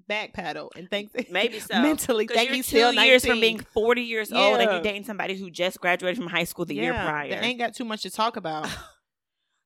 [0.09, 1.81] backpedal and think Maybe so.
[1.81, 3.31] mentally think he's two still years 19.
[3.31, 6.63] from being 40 years old and you're dating somebody who just graduated from high school
[6.65, 7.29] the year prior.
[7.29, 8.69] They ain't got too much to talk about.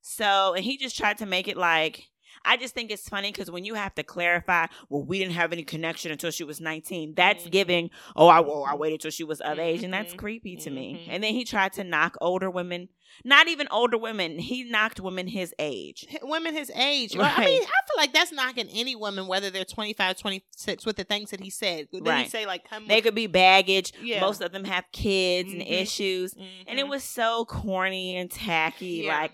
[0.04, 2.10] So, and he just tried to make it like,
[2.46, 5.54] I just think it's funny because when you have to clarify, well, we didn't have
[5.54, 7.52] any connection until she was 19, that's Mhm.
[7.52, 9.82] giving, oh, I, well, I waited till she was of age.
[9.82, 10.18] And that's Mhm.
[10.18, 11.06] creepy to me.
[11.08, 11.14] Mhm.
[11.14, 12.90] And then he tried to knock older women,
[13.24, 16.06] not even older women, he knocked women his age.
[16.22, 17.16] Women his age.
[17.16, 20.98] Well, I mean, I feel like that's knocking any woman, whether they're 25, 26, with
[20.98, 21.88] the things that he said.
[21.94, 23.94] Did he say like come They with- could be baggage.
[24.02, 24.20] Yeah.
[24.20, 25.72] Most of them have kids and Mhm.
[25.72, 26.34] issues.
[26.68, 26.90] And it Mhm.
[26.90, 29.04] was so corny and tacky.
[29.06, 29.18] Yeah.
[29.22, 29.32] Like,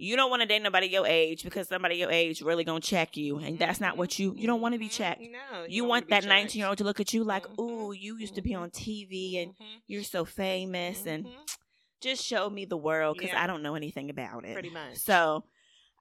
[0.00, 3.16] you don't want to date nobody your age because somebody your age really gonna check
[3.16, 4.34] you, and that's not what you.
[4.36, 4.92] You don't want to be Mhm.
[4.96, 5.20] checked.
[5.20, 7.58] No, You don't want that nineteen year old to look at you like, Mhm.
[7.60, 9.82] "Ooh, you used to be on TV and Mhm.
[9.86, 11.56] you're so famous," and Mhm.
[12.00, 13.42] just show me the world because Yeah.
[13.42, 14.54] I don't know anything about it.
[14.54, 14.96] pretty much.
[14.96, 15.44] So,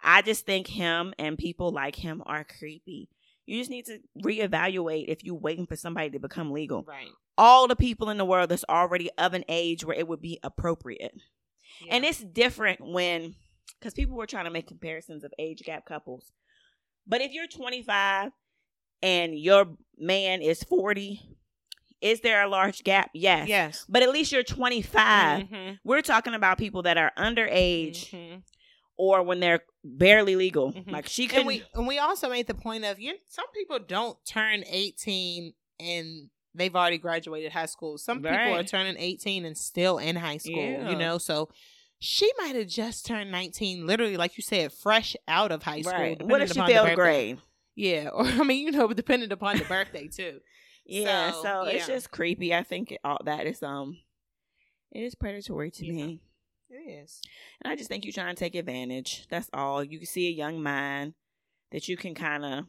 [0.01, 3.09] I just think him and people like him are creepy.
[3.45, 6.83] You just need to reevaluate if you're waiting for somebody to become legal.
[6.83, 7.09] right.
[7.37, 10.39] All the people in the world that's already of an age where it would be
[10.43, 11.15] appropriate.
[11.89, 13.35] And it's different when,
[13.79, 16.31] because people were trying to make comparisons of age gap couples.
[17.07, 18.31] But if you're 25
[19.01, 19.65] and your
[19.97, 21.21] man is 40,
[22.01, 23.09] is there a large gap?
[23.13, 23.47] Yes.
[23.47, 23.85] yes.
[23.89, 25.43] But at least you're 25.
[25.47, 25.79] Mhm.
[25.83, 28.43] We're talking about people that are underage Mhm.
[28.97, 30.71] or when they're barely legal.
[30.73, 30.91] Mhm.
[30.91, 31.47] Like she And couldn't.
[31.47, 33.17] we and we also made the point of you.
[33.27, 37.97] Some people don't turn eighteen and they've already graduated high school.
[37.97, 40.55] Some people are turning eighteen and still in high school.
[40.55, 40.89] Yeah.
[40.89, 41.49] You know, so
[41.99, 45.93] she might have just turned nineteen, literally, like you said, fresh out of high school.
[45.93, 46.21] right.
[46.21, 47.39] What if she the failed grade?
[47.75, 50.39] Yeah, or I mean, you know, depending upon the birthday too.
[50.91, 51.31] Yeah.
[51.33, 52.51] So, So, it's just creepy.
[52.55, 53.97] I think it, all that is um,
[54.91, 55.93] it is predatory to Yeah.
[55.93, 56.21] me.
[56.67, 57.21] It is.
[57.61, 59.27] And I just think you're trying to take advantage.
[59.29, 59.83] That's all.
[59.83, 61.13] You can see a young mind
[61.71, 62.65] that you can kind of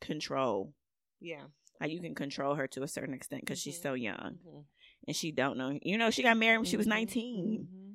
[0.00, 0.74] control.
[1.20, 1.44] Yeah.
[1.80, 3.82] Like you can control her to a certain extent because she's Mhm.
[3.82, 4.64] so young Mhm.
[5.06, 5.78] and she don't know.
[5.82, 6.90] You know, she got married when she was Mhm.
[6.90, 7.91] 19.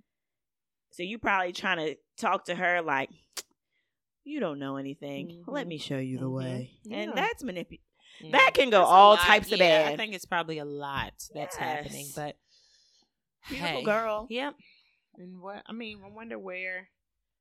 [0.98, 3.12] So you probably trying to talk to her like,
[4.24, 5.44] you don't know anything.
[5.46, 5.70] Let Mhm.
[5.70, 6.36] me show you the Mhm.
[6.36, 6.72] way.
[6.92, 7.86] And that's manipulative.
[8.20, 8.32] Yeah.
[8.32, 9.94] That can go That's all types of Yeah, bad.
[9.94, 12.36] I think it's probably a lot that's happening, but
[13.48, 13.84] Beautiful hey.
[13.84, 14.26] girl.
[14.32, 14.56] Yep.
[15.20, 16.90] And what I mean, I wonder where.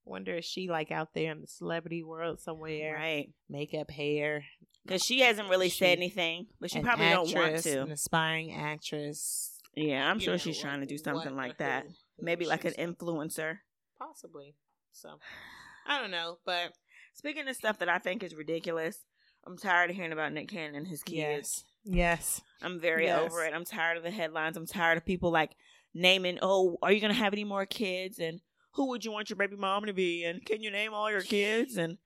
[0.04, 2.94] Wonder is she like out there in the celebrity world somewhere?
[2.94, 3.32] Right.
[3.48, 4.44] Makeup, hair.
[4.84, 7.82] Because she hasn't really She- said anything, but she probably don't want to.
[7.84, 9.58] An aspiring actress.
[9.74, 11.86] Yeah, I'm you sure know, she's trying to do something what- like that.
[12.18, 13.58] Maybe like an influencer.
[13.98, 14.54] Possibly.
[14.92, 15.18] So
[15.86, 16.72] I don't know, but
[17.14, 18.98] Speaking of stuff that I think is ridiculous,
[19.46, 21.64] I'm tired of hearing about Nick Cannon and his kids.
[21.84, 22.40] yes, yes.
[22.60, 23.22] I'm very Yes.
[23.32, 23.54] over it.
[23.54, 24.56] I'm tired of the headlines.
[24.58, 25.52] I'm tired of people like
[25.94, 28.18] naming, oh, are you going to have any more kids?
[28.18, 28.40] And
[28.74, 30.24] who would you want your baby mom to be?
[30.24, 31.78] And can you name all your kids?
[31.78, 31.96] And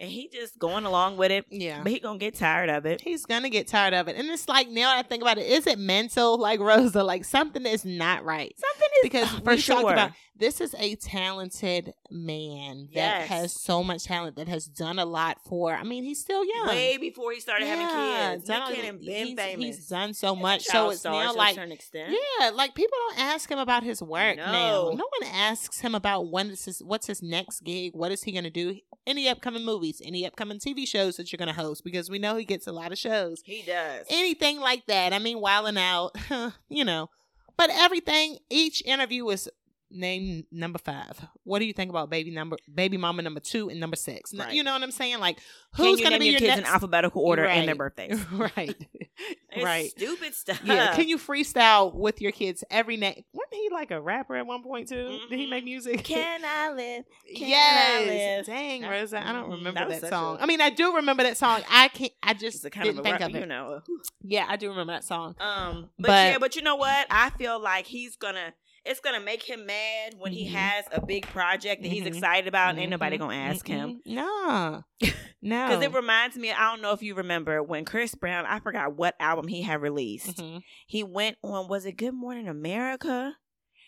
[0.00, 1.46] and he just going along with it.
[1.50, 1.82] Yeah.
[1.82, 3.00] But he going to get tired of it.
[3.00, 5.66] He's gonna get tired of it, and it's like now I think about it, is
[5.66, 6.38] it mental?
[6.38, 8.54] Like Rosa, like something is not right.
[8.58, 9.76] Something is because for sure.
[9.82, 13.28] talked about this is a talented man that Yes.
[13.28, 15.72] has so much talent that has done a lot for.
[15.72, 16.66] I mean, he's still young.
[16.68, 18.46] way before he started having kids.
[18.48, 19.64] done Nick Cannon been he's, famous.
[19.64, 20.64] He's done so much.
[20.64, 22.12] So it's now to like a certain extent.
[22.40, 24.52] yeah, like people don't ask him about his work now.
[24.52, 24.90] No.
[24.90, 28.32] No one asks him about when is his what's his next gig, what is he
[28.32, 32.18] gonna do, any upcoming movies, any upcoming TV shows that you're gonna host because we
[32.18, 33.40] know he gets a lot of shows.
[33.44, 34.06] He does.
[34.10, 35.12] Anything like that.
[35.12, 36.16] I mean, Wild 'N Out,
[36.68, 37.08] you know.
[37.56, 39.48] But everything, each interview is
[39.94, 41.18] named number five.
[41.44, 44.34] What do you think about baby number, baby mama number two and number six?
[44.34, 44.52] Right.
[44.52, 45.18] You know what I'm saying?
[45.20, 45.38] Like,
[45.74, 46.60] who's you gonna be your kids next?
[46.68, 47.78] in alphabetical order and their Right.
[47.78, 48.24] birthdays?
[48.32, 48.74] right,
[49.62, 49.90] right.
[49.90, 50.60] Stupid stuff.
[50.64, 53.24] Yeah, can you freestyle with your kids every night?
[53.32, 55.18] Wasn't he like a rapper at one point too?
[55.30, 56.02] Did he make music?
[56.04, 57.04] Can I live?
[57.34, 58.06] Can I yes.
[58.08, 58.46] live?
[58.56, 59.52] Dang, Rosa, I don't Mhm.
[59.64, 60.38] remember That that, song.
[60.38, 61.62] a- I mean, I do remember that song.
[61.70, 62.12] I can't.
[62.22, 63.40] I It's just a kind didn't of think rap, of it.
[63.40, 63.80] you know.
[64.22, 65.36] Yeah, I do remember that song.
[65.38, 67.06] Um, but, But- yeah, but you know what?
[67.10, 68.52] I feel like he's gonna.
[68.84, 70.52] It's gonna make him mad when he Mhm.
[70.52, 72.08] has a big project that he's Mhm.
[72.08, 73.20] excited about, and ain't nobody Mhm.
[73.20, 74.02] gonna ask him.
[74.06, 74.14] Mhm.
[74.14, 74.82] Nah,
[75.42, 75.66] no.
[75.68, 78.94] Because it reminds me, I don't know if you remember when Chris Brown, I forgot
[78.94, 80.36] what album he had released.
[80.36, 80.62] Mhm.
[80.86, 83.36] He went on, was it Good Morning America?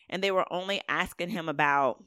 [0.09, 2.02] And they were only asking him about,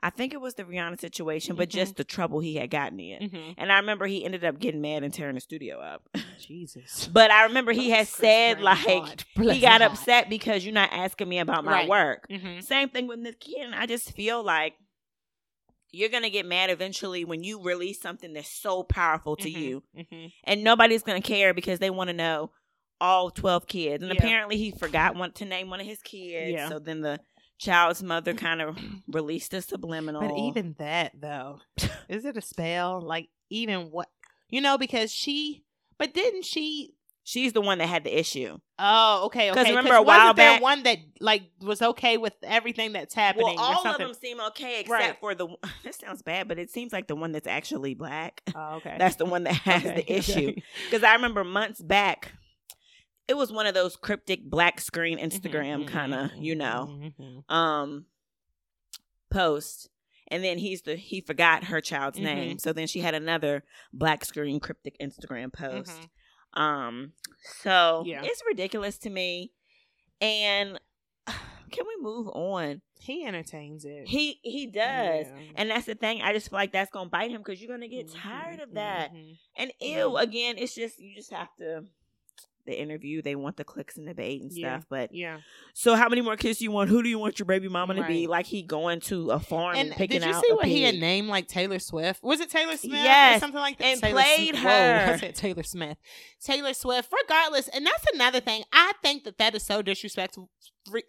[0.00, 1.72] I think it was the Rihanna situation, but Mhm.
[1.72, 3.30] just the trouble he had gotten in.
[3.30, 3.54] Mhm.
[3.58, 6.08] And I remember he ended up getting mad and tearing the studio up.
[6.38, 7.08] Jesus.
[7.08, 9.92] But I remember he had said, like, God he got heart.
[9.92, 11.88] upset because you're not asking me about my Right.
[11.88, 12.26] work.
[12.30, 12.62] Mhm.
[12.62, 13.74] Same thing with Nick Cannon.
[13.74, 14.74] I just feel like
[15.90, 19.60] you're gonna get mad eventually when you release something that's so powerful to Mhm.
[19.60, 20.32] you, Mhm.
[20.44, 22.52] and nobody's gonna care because they want to know
[23.00, 24.02] all twelve kids.
[24.02, 24.18] And Yeah.
[24.18, 26.52] apparently, he forgot one to name one of his kids.
[26.52, 26.68] Yeah.
[26.68, 27.20] So then the
[27.58, 28.38] child's mother mm.
[28.38, 30.22] kind of released a subliminal.
[30.22, 31.60] But even that though,
[32.08, 33.00] is it a spell?
[33.00, 34.08] Like even what
[34.48, 34.78] you know?
[34.78, 35.64] Because she,
[35.98, 36.94] but didn't she?
[37.28, 38.56] she's the one that had the issue.
[38.78, 39.70] Oh, okay, 'Cause okay.
[39.70, 43.54] remember a wasn't while there back- one that like was okay with everything that's happening
[43.56, 45.20] Well, all of them seem okay except Right.
[45.20, 45.48] for the.
[45.84, 48.42] This sounds bad, but it seems like the one that's actually black.
[48.54, 48.96] Oh, okay.
[48.98, 50.54] That's the one that has Okay, the issue.
[50.86, 52.32] Because I remember months back,
[53.28, 56.88] it was one of those cryptic black screen Instagram Mhm, kind of, mhm, you know,
[57.18, 58.06] mhm, um,
[59.30, 59.88] post.
[60.30, 63.64] And then he's the he forgot her child's name, so then she had another
[63.94, 66.08] black screen cryptic Instagram post.
[66.54, 67.12] Um,
[67.62, 68.20] so Yeah.
[68.24, 69.52] it's ridiculous to me.
[70.20, 70.78] And
[71.26, 72.82] can we move on?
[73.00, 74.06] He entertains it.
[74.06, 75.28] He he does.
[75.28, 75.40] Yeah.
[75.56, 76.20] And that's the thing.
[76.20, 79.12] I just feel like that's gonna bite him because you're gonna get tired of that.
[79.14, 79.38] mhm.
[79.56, 81.84] And ew, again, it's just you just have to
[82.68, 83.20] the interview.
[83.22, 84.76] They want the clicks and the bait and Yeah.
[84.78, 84.86] stuff.
[84.88, 85.38] But Yeah.
[85.74, 86.88] so, how many more kids do you want?
[86.90, 88.26] Who do you want your baby mama to be?
[88.28, 90.66] Like he going to a farm and, And picking did you out see a what
[90.66, 91.00] he had pig.
[91.00, 92.22] named like Taylor Swift?
[92.22, 92.92] Was it Taylor Smith?
[93.02, 93.84] Yes, or something like that.
[93.86, 94.68] and Taylor played her.
[95.08, 95.96] Whoa, I said Taylor Smith.
[96.40, 97.12] Taylor Swift.
[97.22, 98.62] Regardless, and that's another thing.
[98.72, 100.50] I think that that is so disrespectful.
[100.90, 101.02] re-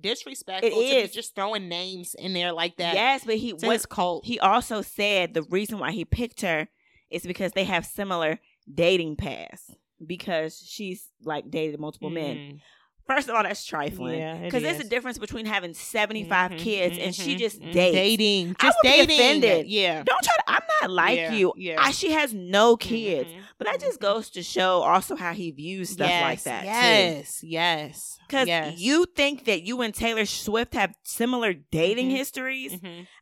[0.00, 2.94] Disrespectful It be just throwing names in there like that.
[2.94, 4.24] Yes, but he was cult.
[4.24, 6.68] he also said the reason why he picked her
[7.10, 8.40] is because they have similar
[8.72, 9.70] dating paths
[10.06, 12.36] because she's like dated multiple men.
[12.36, 12.60] Mhm.
[13.04, 14.20] First of all, that's trifling.
[14.20, 17.72] Yeah, Because there's a difference between having 75 Mhm, kids and she mhm, just mhm.
[17.72, 17.94] dates.
[17.96, 19.16] dating, I just would be dating.
[19.18, 19.66] offended.
[19.66, 21.52] Yeah, Don't try to, I'm not like Yeah, you.
[21.56, 21.76] yeah.
[21.80, 23.28] I, she has no kids.
[23.28, 26.60] Mhm, But that just goes to show also how he views stuff like Yes, that.
[26.62, 26.66] too.
[26.68, 28.78] Yes, yes, Because yes.
[28.78, 32.72] you think that you and Taylor Swift have similar dating histories.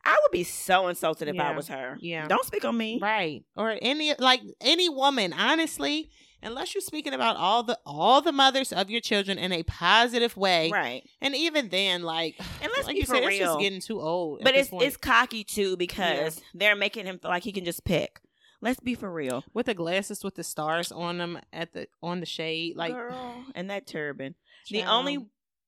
[0.05, 1.97] I would be so insulted if I was her.
[2.01, 2.27] yeah.
[2.27, 2.99] Don't speak on me.
[3.01, 6.09] right or any like any woman honestly
[6.43, 10.35] unless you're speaking about all the all the mothers of your children in a positive
[10.37, 11.03] way Right.
[11.21, 13.47] and even then like And let's like be you for said, it's real.
[13.53, 17.43] just getting too old But it's it's cocky too because they're making him feel like
[17.43, 18.19] he can just pick.
[18.63, 19.43] Let's be for real.
[19.53, 23.43] with the glasses with the stars on them at the on the shade like Girl,
[23.55, 24.35] and that turban.
[24.69, 25.17] The only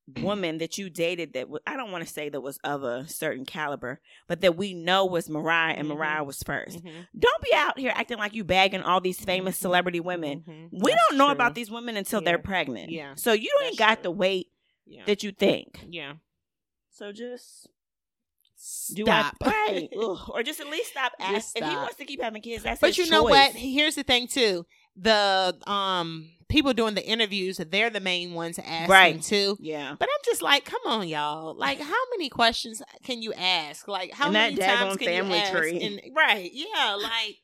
[0.21, 3.45] woman that you dated that I don't want to say that was of a certain
[3.45, 5.95] caliber, but that we know was Mariah and Mhm.
[5.95, 9.55] Mariah was 1st Mhm, Don't be out here acting like you bagging all these famous
[9.57, 9.61] Mhm.
[9.61, 10.43] celebrity women.
[10.47, 10.69] mhm.
[10.71, 11.31] We That's don't know true.
[11.33, 12.25] about these women until Yeah.
[12.25, 12.91] they're pregnant.
[12.91, 13.15] Yeah.
[13.15, 14.03] So you That's ain't got true.
[14.03, 14.47] the weight
[14.85, 15.79] yeah that you think.
[15.89, 16.15] yeah
[16.89, 17.67] So just
[18.93, 19.89] do stop I, right,
[20.29, 21.13] or just at least stop.
[21.19, 23.51] Just Ask, If he wants to keep having kids, that's But you know what?
[23.53, 24.65] Here's the thing too.
[24.95, 29.21] The um people doing the interviews, they're the main ones asking Right.
[29.21, 29.57] too.
[29.59, 29.95] Yeah.
[29.97, 31.55] But I'm just like, come on, y'all.
[31.55, 33.87] Like, how many questions can you ask?
[33.87, 35.51] Like, how And many times can family you ask?
[35.51, 35.81] tree.
[35.81, 36.51] And, right?
[36.53, 36.95] Yeah.
[37.01, 37.37] Like,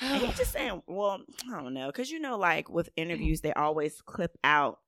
[0.20, 4.00] he's just saying, well, I don't know, because you know, like with interviews, they always
[4.02, 4.78] clip out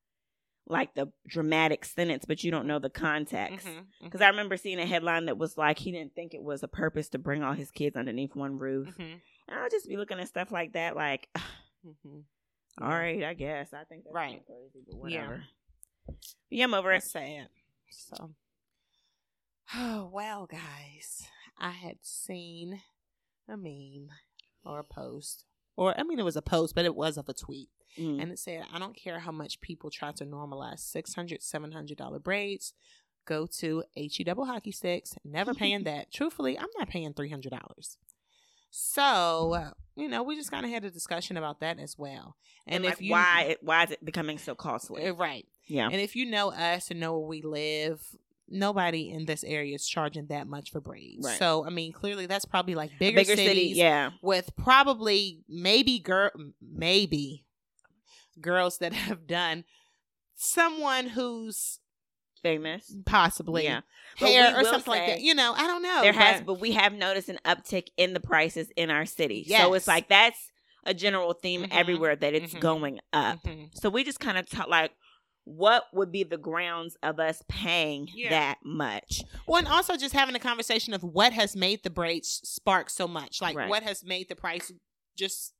[0.68, 3.66] like the dramatic sentence, but you don't know the context.
[3.66, 6.62] Mhm, Because I remember seeing a headline that was like he didn't think it was
[6.62, 8.88] a purpose to bring all his kids underneath one roof.
[8.96, 9.20] mhm, And
[9.52, 11.28] I'll just be looking at stuff like that, like,
[11.86, 12.22] mhm.
[12.80, 13.72] all right, I guess.
[13.72, 14.42] I think that's Right.
[14.46, 15.20] crazy, but Yeah.
[15.26, 15.44] whatever.
[16.50, 16.96] Yeah, I'm over it.
[16.96, 17.48] That's sad.
[17.90, 18.34] So,
[19.74, 22.80] oh well, guys, I had seen
[23.48, 24.10] a meme
[24.64, 25.44] or a post,
[25.76, 28.22] or I mean, it was a post, but it was of a tweet, Mm.
[28.22, 31.72] and it said, "I don't care how much people try to normalize six hundred, seven
[31.72, 32.72] hundred dollar braids."
[33.24, 35.14] Go to he double hockey sticks.
[35.24, 36.10] Never paying that.
[36.12, 37.98] Truthfully, I'm not paying three hundred dollars.
[38.74, 42.36] So you know, we just kind of had a discussion about that as well.
[42.66, 45.06] and if like, you why it- why is it becoming so costly?
[45.06, 45.84] Uh, right, yeah.
[45.90, 48.00] and if you know us and know where we live,
[48.48, 51.26] nobody in this area is charging that much for braids.
[51.26, 51.38] Right.
[51.38, 54.10] So I mean, clearly that's probably like bigger, bigger cities city, yeah.
[54.22, 56.30] with probably maybe girl
[56.60, 57.44] maybe
[58.40, 59.64] girls that have done
[60.34, 61.78] someone who's
[62.42, 62.94] Famous.
[63.06, 63.80] possibly Yeah.
[64.16, 65.20] Hair or something like that.
[65.20, 66.00] You know, I don't know.
[66.02, 69.44] there has but- but we have noticed an uptick in the prices in our city.
[69.48, 70.38] So it's like that's
[70.84, 71.68] a general theme Mhm.
[71.70, 72.60] everywhere that it's Mhm.
[72.60, 73.42] going up.
[73.44, 73.70] Mhm.
[73.74, 74.92] So we just kind of talk like
[75.44, 78.30] what would be the grounds of us paying Yeah.
[78.30, 79.22] that much?
[79.46, 83.08] Well, and also just having a conversation of what has made the braids spark so
[83.08, 83.40] much.
[83.40, 83.68] Like Right.
[83.68, 84.70] what has made the price
[85.16, 85.52] just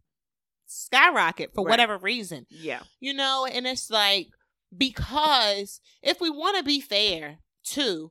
[0.67, 1.71] skyrocket for Right.
[1.71, 2.47] whatever reason.
[2.49, 2.83] Yeah.
[3.01, 4.29] You know, and it's like
[4.77, 8.11] because if we want to be fair too,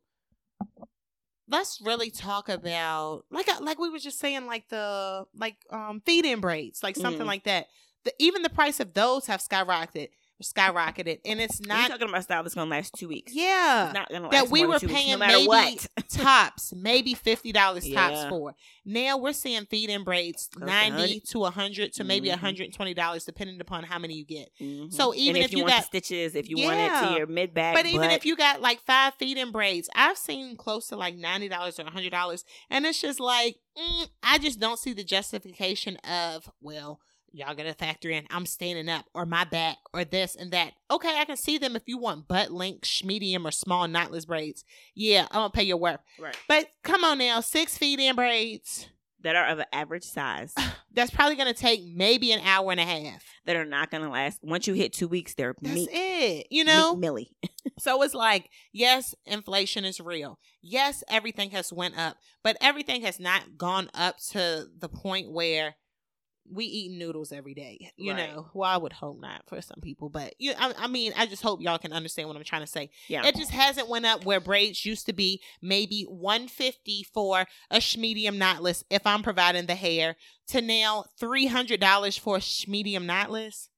[1.47, 6.01] let's really talk about like uh, like we were just saying like the like um
[6.05, 7.27] feed-in braids, like something Mhm.
[7.27, 7.67] like that.
[8.03, 10.09] The even the price of those have skyrocketed,
[10.41, 13.33] skyrocketed, and it's not You're talking about style that's gonna last two weeks.
[13.33, 15.87] Yeah, It's not gonna last that we were two weeks, paying no matter maybe what.
[16.09, 18.53] tops, maybe fifty dollars tops for.
[18.85, 21.25] Now we're seeing feed-in braids Close ninety 100.
[21.29, 22.35] to hundred to maybe Mhm.
[22.37, 24.49] hundred and twenty dollars, depending upon how many you get.
[24.59, 24.91] Mhm.
[24.93, 27.53] So even if if, you, you got- stitches, if you want it to your mid
[27.53, 31.15] back, But even if you got like five feed-in braids, I've seen close to like
[31.15, 35.03] ninety dollars or hundred dollars, and it's just like mm, I just don't see the
[35.03, 36.99] justification of well,
[37.31, 40.73] y'all gotta factor in I'm standing up or my back or this and that.
[40.89, 44.27] Okay, I can see them if you want butt length, sh- medium or small knotless
[44.27, 44.63] braids.
[44.95, 45.99] Yeah, I'm gonna pay your worth.
[46.19, 48.87] right, But come on now, six feed-in braids.
[49.23, 50.53] that are of an average size
[50.93, 53.23] That's probably gonna take maybe an hour and a half.
[53.45, 54.39] that are not gonna last.
[54.43, 56.47] Once you hit two weeks, they're That's meat, it.
[56.51, 57.31] You know, millie.
[57.79, 60.37] So it's like, yes, inflation is real.
[60.61, 65.75] Yes, everything has went up, but everything has not gone up to the point where
[66.51, 67.91] we eat noodles every day.
[67.97, 68.33] You Right.
[68.33, 71.25] know, well, I would hope not for some people, but you, I, I mean, I
[71.25, 72.89] just hope y'all can understand what I'm trying to say.
[73.07, 77.81] Yeah, It just hasn't went up where braids used to be maybe 150 for a
[77.97, 80.15] medium knotless if I'm providing the hair
[80.49, 83.69] to now $300 for a medium knotless.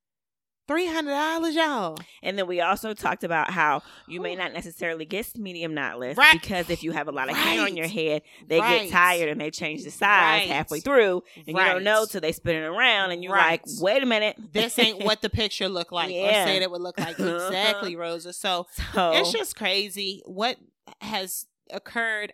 [0.67, 1.97] $300, y'all.
[2.21, 6.41] and then we also talked about how you may not necessarily get medium knotless Right.
[6.41, 8.83] because if you have a lot of hair on your head, they Right.
[8.83, 10.47] get tired and they change the size Right.
[10.49, 13.61] halfway through, and you don't know till they spin it around, and you're Right.
[13.65, 16.29] like, wait a minute, this ain't what the picture looked like Yeah.
[16.29, 20.57] or said it would look like exactly rosa so so it's just crazy what
[21.01, 22.33] has occurred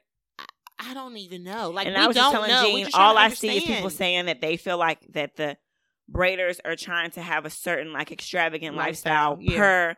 [0.82, 3.18] I, don't even know like and we I was don't just telling know Jean, all
[3.18, 5.58] I see is people saying that they feel like that the
[6.12, 9.58] braiders are trying to have a certain like extravagant Lifestyle, lifestyle, yeah.
[9.58, 9.96] per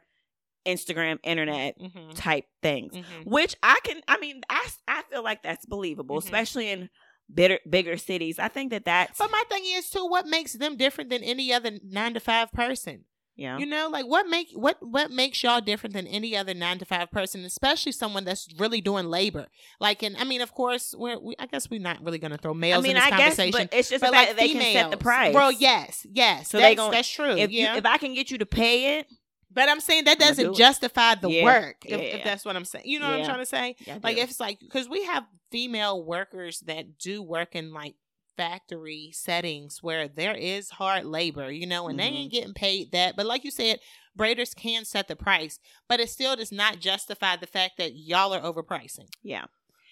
[0.65, 2.93] Instagram, internet Mhm, type things.
[2.93, 3.26] mhm.
[3.26, 6.24] Which I can, I mean, I, I feel like that's believable, Mhm.
[6.24, 6.89] especially in
[7.34, 8.38] bitter, bigger cities.
[8.38, 11.52] I think that that's, but my thing is too what makes them different than any
[11.54, 13.58] other nine to five person yeah.
[13.58, 16.86] you know like what make what what makes y'all different than any other nine to
[16.86, 19.48] five person especially someone that's really doing labor
[19.80, 22.54] like and i mean of course we're we, i guess we're not really gonna throw
[22.54, 24.50] males I mean, in this I guess, conversation but it's just but like that they
[24.50, 25.34] can set the price.
[25.34, 26.50] Well, yes, yes.
[26.50, 27.36] So So they that's, gon- that's true.
[27.38, 27.78] If, you, yeah.
[27.78, 29.08] if I can get you to pay it,
[29.54, 31.44] but I'm saying that doesn't do justify the Yeah.
[31.44, 31.78] work.
[31.86, 31.98] If, Yeah.
[32.17, 33.76] if that's what I'm saying, you know what I'm trying to say.
[33.86, 37.96] yeah, Like if it's like because we have female workers that do work in like
[38.41, 42.15] factory settings where there is hard labor, you know, and they Mhm.
[42.15, 43.15] ain't getting paid that.
[43.15, 43.80] But like you said,
[44.17, 48.34] braiders can set the price, but it still does not justify the fact that y'all
[48.34, 49.08] are overpricing.
[49.21, 49.45] yeah.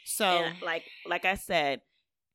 [0.05, 1.81] So And like like I said,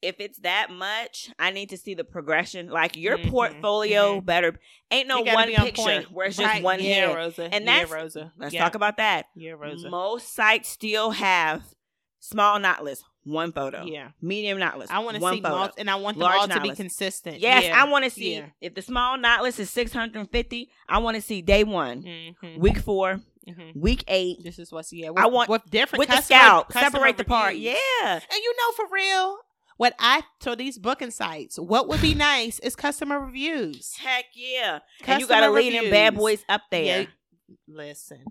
[0.00, 2.68] if it's that much, I need to see the progression.
[2.68, 4.60] Like your Mhm, portfolio better
[4.92, 6.10] ain't no one on picture point.
[6.12, 6.62] where it's just Right.
[6.62, 7.16] one yeah, head.
[7.16, 7.44] Rosa.
[7.52, 8.32] And yeah, that's- Rosa.
[8.36, 8.62] Let's yeah.
[8.62, 9.26] talk about that.
[9.34, 9.88] Yeah, Rosa.
[9.90, 11.74] Most sites still have
[12.20, 13.84] small knotless, one photo.
[13.84, 14.10] Yeah.
[14.22, 15.48] Medium knotless, I want to see photo.
[15.56, 17.40] multi, and I want them Large all to be consistent.
[17.40, 17.82] Yes, Yeah.
[17.82, 18.46] I want to see Yeah.
[18.60, 22.58] if the small knotless is 650, I want to see day one, Mhm.
[22.58, 23.76] week 4 Mhm.
[23.76, 25.10] week 8 This is what's yeah.
[25.16, 27.56] I want- with different with the customer- scalp, customer separate the part.
[27.56, 27.74] Yeah.
[28.04, 29.38] and you know for real,
[29.76, 33.96] what I so these booking sites, what would be nice is customer reviews.
[33.96, 34.78] Heck yeah.
[35.06, 37.02] and you got to Customer lead them bad boys up there.
[37.02, 37.54] Yeah.
[37.68, 38.24] Listen,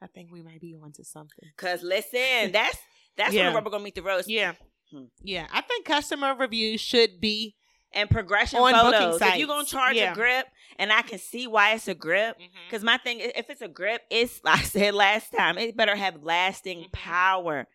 [0.00, 1.50] I think we might be onto something.
[1.56, 2.12] Cause listen,
[2.52, 2.78] that's
[3.16, 3.44] that's Yeah.
[3.44, 4.24] when the rubber gonna meet the road.
[4.26, 4.54] Yeah,
[4.90, 5.04] Hmm.
[5.22, 5.46] yeah.
[5.52, 7.56] I think customer reviews should be
[7.92, 9.22] and progression On booking photos.
[9.22, 10.12] If you're gonna charge Yeah.
[10.12, 10.46] a grip,
[10.78, 12.36] and I can see why it's a grip,
[12.66, 15.96] because my thing, if it's a grip, it's like I said last time, it better
[15.96, 16.92] have lasting Mhm.
[16.92, 17.66] power.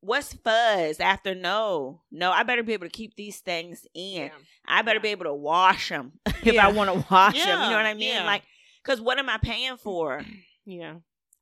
[0.00, 2.02] What's fuzz after no?
[2.10, 4.24] No, I better be able to keep these things in.
[4.26, 4.30] Yeah.
[4.66, 5.02] I better Yeah.
[5.02, 6.12] be able to wash them
[6.44, 6.58] if.
[6.58, 7.62] I want to wash them.
[7.62, 8.24] You know what I mean?
[8.26, 8.42] Like,
[8.82, 10.22] because what am I paying for?
[10.66, 10.94] Yeah.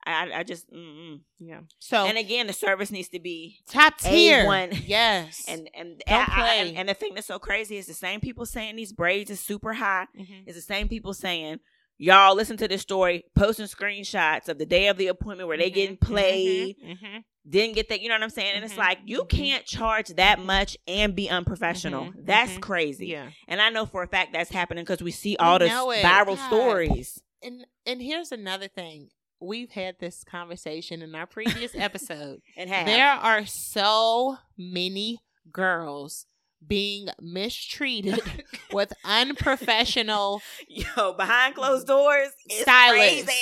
[0.04, 1.20] I, I just, mm-mm.
[1.38, 1.60] Yeah.
[1.78, 4.44] So and again, the service needs to be top tier.
[4.44, 4.82] A1.
[4.86, 5.44] Yes.
[5.48, 6.68] and and Don't I- I- play.
[6.70, 9.40] and, and the thing that's so crazy is the same people saying these braids is
[9.40, 10.06] super high.
[10.18, 10.42] Mhm.
[10.46, 11.60] It's the same people saying,
[11.98, 15.70] y'all listen to this story, posting screenshots of the day of the appointment where they
[15.70, 17.24] Mhm, getting played, mhm, mhm.
[17.48, 18.00] didn't get that.
[18.00, 18.54] You know what I'm saying?
[18.56, 19.28] And it's Mhm, like you mhm.
[19.28, 22.12] can't charge that much and be unprofessional.
[22.16, 23.06] That's crazy.
[23.08, 23.30] Yeah.
[23.46, 26.46] And I know for a fact that's happening because we see all the viral God.
[26.48, 27.22] stories.
[27.42, 29.10] And and here's another thing.
[29.42, 32.40] We've had this conversation in our previous episode.
[32.56, 35.20] And have There are so many
[35.52, 36.26] girls
[36.64, 38.20] being mistreated
[38.72, 43.32] with unprofessional yo behind closed doors, Stylists.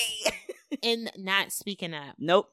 [0.82, 2.16] and not speaking up.
[2.18, 2.48] nope,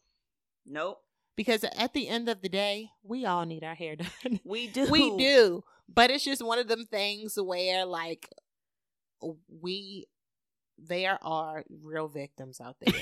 [0.65, 0.97] nope.
[1.37, 4.39] Because at the end of the day, we all need our hair done.
[4.43, 4.87] We do.
[4.89, 5.63] we do.
[5.87, 8.27] But it's just one of them things where like
[9.47, 10.07] we
[10.77, 12.93] there are real victims out there.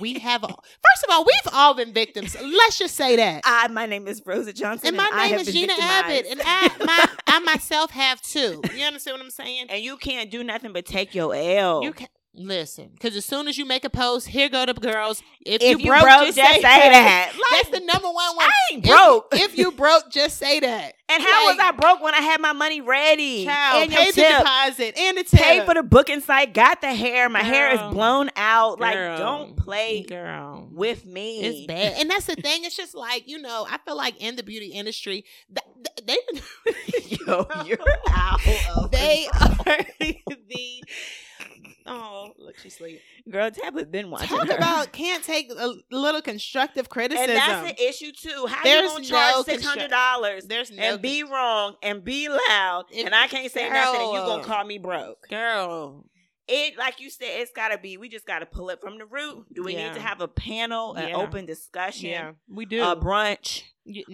[0.00, 2.36] we have all, first of all, we've all been victims.
[2.40, 3.42] Let's just say that.
[3.44, 6.04] I, my name is Rosa Johnson, and my I name is Gina victimized.
[6.04, 8.62] Abbott, and I my I myself have too.
[8.74, 9.66] You understand what I'm saying?
[9.70, 11.82] and you can't do nothing but take your L.
[11.82, 12.08] You can
[12.38, 15.22] listen because as soon as you make a post, here go the girls.
[15.44, 17.32] If, if you, broke, just, say, that.
[17.34, 18.46] Like, That's the number one one.
[18.46, 19.28] I ain't If- broke.
[19.32, 20.94] If, you broke, just say that.
[21.08, 23.46] and how was I broke when I had my money ready?
[23.46, 25.40] Child, and pay your the deposit and the tip.
[25.40, 26.52] Pay for the booking site.
[26.52, 27.28] Got the hair.
[27.28, 28.78] My hair is blown out.
[28.78, 31.40] Like, don't play girl with me.
[31.40, 32.64] It's bad, and that's the thing.
[32.64, 33.66] It's just like you know.
[33.68, 36.18] I feel like in the beauty industry, th- th- they
[37.26, 37.78] Yo, you're
[38.10, 38.40] out.
[38.76, 39.78] Of they are
[40.28, 40.82] the.
[41.88, 43.00] Oh, look, she's asleep.
[43.30, 43.50] girl.
[43.50, 44.56] Tablet been watching Talk her.
[44.56, 47.30] about can't take a little constructive criticism.
[47.30, 48.46] and that's the issue too.
[48.46, 51.76] How There's you gonna no charge constru- six hundred dollars There's no and be wrong
[51.82, 54.26] and be loud If- and I can't say nothing and you Girl.
[54.26, 55.28] gonna call me broke?
[55.28, 56.04] girl.
[56.50, 57.98] It like you said, it's gotta be.
[57.98, 59.44] We just gotta pull it from the root.
[59.52, 59.88] Do we Yeah.
[59.88, 61.16] need to have a panel, an Yeah.
[61.16, 62.82] open discussion, Yeah, we do.
[62.82, 63.64] a brunch,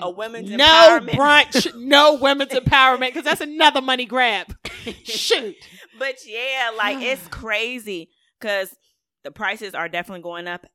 [0.00, 0.56] a women's empowerment.
[0.58, 1.10] no empowerment?
[1.10, 4.52] brunch, no women's empowerment, because that's another money grab.
[5.04, 5.56] Shoot.
[5.98, 8.10] But yeah, like it's crazy
[8.40, 8.74] because
[9.22, 10.66] the prices are definitely going up.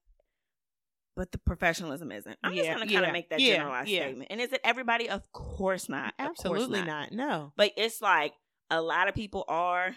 [1.15, 2.37] But the professionalism isn't.
[2.43, 4.03] I'm just gonna kind of yeah, make that yeah, generalized yeah.
[4.03, 4.31] statement.
[4.31, 5.09] And is it everybody?
[5.09, 6.13] Of course not.
[6.17, 7.11] Of course Absolutely not.
[7.11, 7.51] No.
[7.57, 8.33] But it's like
[8.69, 9.95] a lot of people are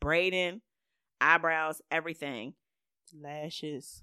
[0.00, 0.62] braiding,
[1.20, 2.54] eyebrows, everything.
[3.20, 4.02] Lashes.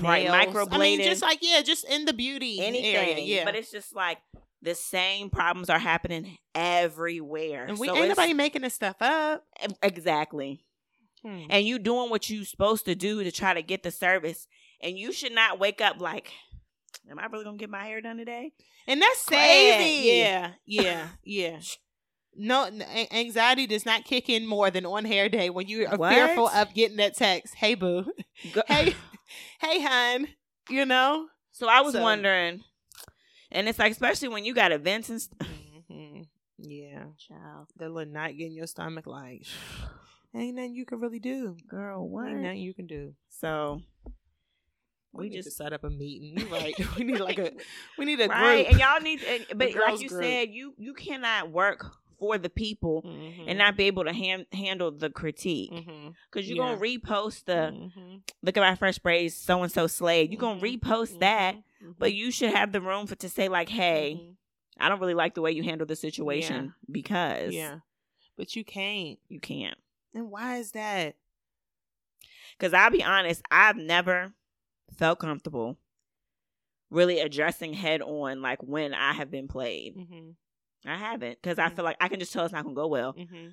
[0.00, 2.94] Right, microblading, I mean, just like yeah, just in the beauty anything.
[2.94, 3.44] area, yeah.
[3.44, 4.18] But it's just like
[4.64, 7.64] the same problems are happening everywhere.
[7.66, 9.44] and we So ain't nobody making this stuff up.
[9.82, 10.64] exactly.
[11.22, 11.44] Hmm.
[11.50, 14.46] And you doing what you supposed to do to try to get the service.
[14.82, 16.32] And you should not wake up like,
[17.10, 18.52] Am I really gonna get my hair done today?
[18.86, 19.24] And that's.
[19.26, 20.08] Crazy.
[20.18, 21.58] Yeah, yeah, yeah.
[22.36, 22.68] No,
[23.12, 26.12] anxiety does not kick in more than on hair day when you are What?
[26.14, 27.54] fearful of getting that text.
[27.56, 28.04] Hey, boo.
[28.52, 28.94] Go- Hey,
[29.60, 30.28] hey, hun.
[30.70, 31.26] You know.
[31.52, 32.62] So I was So- wondering,
[33.54, 35.48] and it's like especially when you got events and stuff.
[35.90, 36.22] hmm
[36.58, 37.04] Yeah.
[37.18, 39.46] Child, The little knot getting your stomach like,
[40.34, 41.56] ain't nothing you can really do.
[41.68, 42.28] girl, what?
[42.28, 43.14] Ain't nothing you can do.
[43.30, 43.80] So
[45.12, 46.38] We, we just set up a meeting.
[46.38, 46.74] You right.
[46.98, 47.52] we need like a
[47.98, 48.70] we need a right, group.
[48.70, 50.22] and y'all need, and, but like you group.
[50.22, 51.86] said, you you cannot work
[52.18, 53.44] for the people Mhm.
[53.48, 54.12] and not be able to
[54.52, 55.70] handle the critique
[56.30, 56.74] because you're Yeah.
[56.74, 58.22] gonna repost the Mhm.
[58.42, 60.30] look at my fresh braids, so and so slayed.
[60.30, 60.80] You're gonna Mhm.
[60.80, 61.94] repost that, Mhm.
[61.98, 64.30] but you should have the room for to say like, hey.
[64.76, 67.78] I don't really like the way you handle the situation because yeah,
[68.36, 69.20] but you can't.
[69.28, 69.78] you can't.
[70.12, 71.14] And why is that?
[72.58, 74.34] Because I'll be honest, I've never
[74.96, 75.78] felt comfortable
[76.90, 79.94] really addressing head on like when I have been played.
[80.86, 80.90] Mm-hmm.
[80.90, 81.76] I haven't because I Mhm.
[81.76, 83.48] feel like I can just tell it's not gonna go well, Mm-hmm.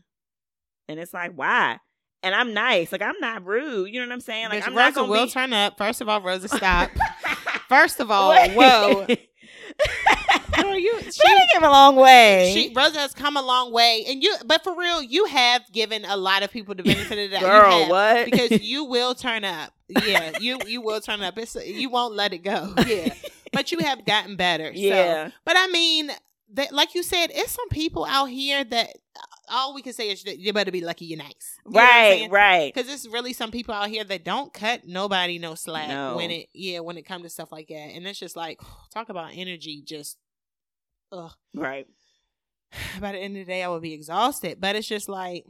[0.89, 1.77] and it's like why?
[2.23, 3.89] And I'm nice, like I'm not rude.
[3.91, 4.49] You know what I'm saying?
[4.49, 5.31] Like I'm not Rosa gonna will be.
[5.31, 5.77] turn up.
[5.77, 6.91] First of all, Rosa, stop.
[7.69, 8.51] First of all, Wait.
[8.53, 9.07] whoa,
[10.61, 10.99] girl, you.
[11.03, 11.21] She She,
[11.53, 12.51] came a long way.
[12.53, 14.35] she Rosa has come a long way, and you.
[14.45, 17.41] But for real, you have given a lot of people the benefit of that.
[17.41, 18.25] Girl, have, what?
[18.25, 19.73] Because you will turn up.
[19.87, 21.37] Yeah, you you will turn up.
[21.37, 22.73] It's you won't let it go.
[22.85, 23.13] Yeah,
[23.51, 24.73] but you have gotten better.
[24.73, 24.79] So.
[24.79, 26.11] yeah, But I mean,
[26.53, 30.09] that, like you said, it's some people out here that uh, all we can say
[30.09, 31.57] is you better be lucky you're nice.
[31.65, 32.73] You know what I'm right, right.
[32.73, 36.15] Because it's really some people out here that don't cut nobody no slack No.
[36.15, 38.59] when it yeah when it comes to stuff like that, and it's just like
[38.93, 39.81] talk about energy.
[39.85, 40.17] Just
[41.11, 41.31] ugh.
[41.55, 41.87] Right.
[43.01, 44.59] by the end of the day, I would be exhausted.
[44.61, 45.45] But it's just like,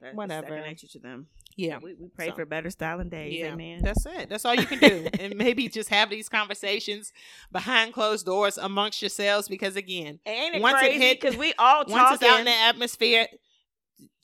[0.00, 0.48] That's Whatever.
[0.48, 1.26] second nature to them.
[1.56, 3.38] Yeah, We, we pray So- for better styling days.
[3.38, 3.82] yeah, Amen.
[3.82, 4.28] that's it.
[4.28, 7.12] That's all you can do, and maybe just have these conversations
[7.50, 9.48] behind closed doors amongst yourselves.
[9.48, 13.26] Because again, it Once it hit- Because we all once it's out in the atmosphere,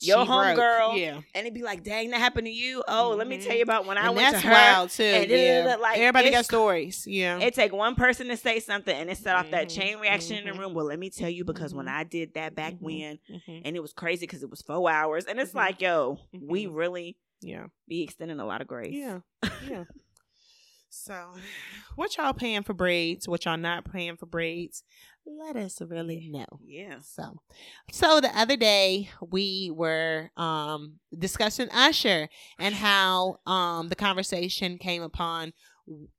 [0.01, 3.37] Your homegirl, yeah, and it'd be like, "Dang, that happened to you." Oh, let me
[3.37, 3.57] tell mm-hmm.
[3.57, 4.53] you about when I and went that's to her.
[4.53, 5.03] wild too.
[5.03, 7.05] and yeah, like, everybody got stories.
[7.05, 9.93] Yeah, It take one person to say something, and it set off that Mhm, chain
[9.93, 10.01] mm-hmm.
[10.01, 10.45] reaction in mhm.
[10.45, 10.59] the mm-hmm.
[10.61, 10.73] room.
[10.73, 11.89] Well, let me tell you, because when.
[11.89, 13.17] I did that back when,
[13.47, 17.17] and it was crazy because it was four hours, and it's like, yo, we really
[17.41, 18.93] yeah, be extending a lot of grace.
[18.93, 19.19] yeah,
[19.67, 19.85] yeah.
[20.91, 21.33] So,
[21.95, 23.27] what y'all paying for braids?
[23.27, 24.83] What y'all not paying for braids?
[25.25, 26.45] Let us really know.
[26.65, 26.99] yeah.
[27.01, 27.41] So,
[27.91, 35.01] so the other day we were um discussing Usher and how um the conversation came
[35.03, 35.53] upon.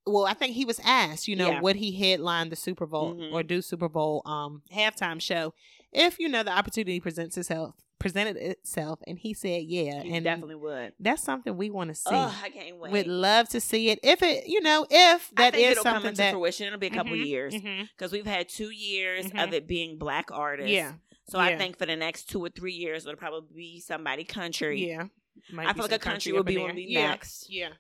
[0.07, 1.61] Well, I think he was asked, you know, Yeah.
[1.61, 3.33] would he headline the Super Bowl Mhm.
[3.33, 5.55] or do Super Bowl um halftime show
[5.93, 10.25] if you know the opportunity presents itself presented itself, and he said, yeah, You and
[10.25, 10.93] definitely would.
[10.99, 12.11] that's something we want to see.
[12.11, 12.91] Oh, I can't wait.
[12.93, 16.17] we'd love to see it if it, you know, if that is it'll come into
[16.17, 16.67] that fruition.
[16.67, 19.53] It'll be a couple Mhm, years because we've had two years of Mhm.
[19.53, 20.73] it being black artists.
[20.73, 20.95] Yeah,
[21.29, 24.89] So I think for the next two or three years, it'll probably be somebody country.
[24.89, 25.05] yeah.
[25.53, 27.09] Might I feel like a country up would be would be yeah.
[27.09, 27.71] next, Yeah.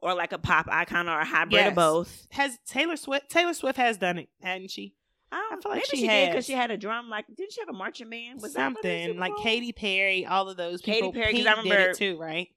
[0.00, 1.68] or like a pop icon or a hybrid Yes.
[1.68, 2.26] of both.
[2.32, 3.30] Has Taylor Swift?
[3.30, 4.94] Taylor Swift has done it, hasn't she?
[5.30, 7.10] I, don't, feel like she she, did because she had a drum.
[7.10, 8.40] Like, didn't she have a marching band?
[8.40, 9.32] Was that for the Something like?
[9.42, 11.12] Katy Perry, all of those Katy Perry.
[11.12, 12.48] Perry, 'cause Pink I did remember- it too, right?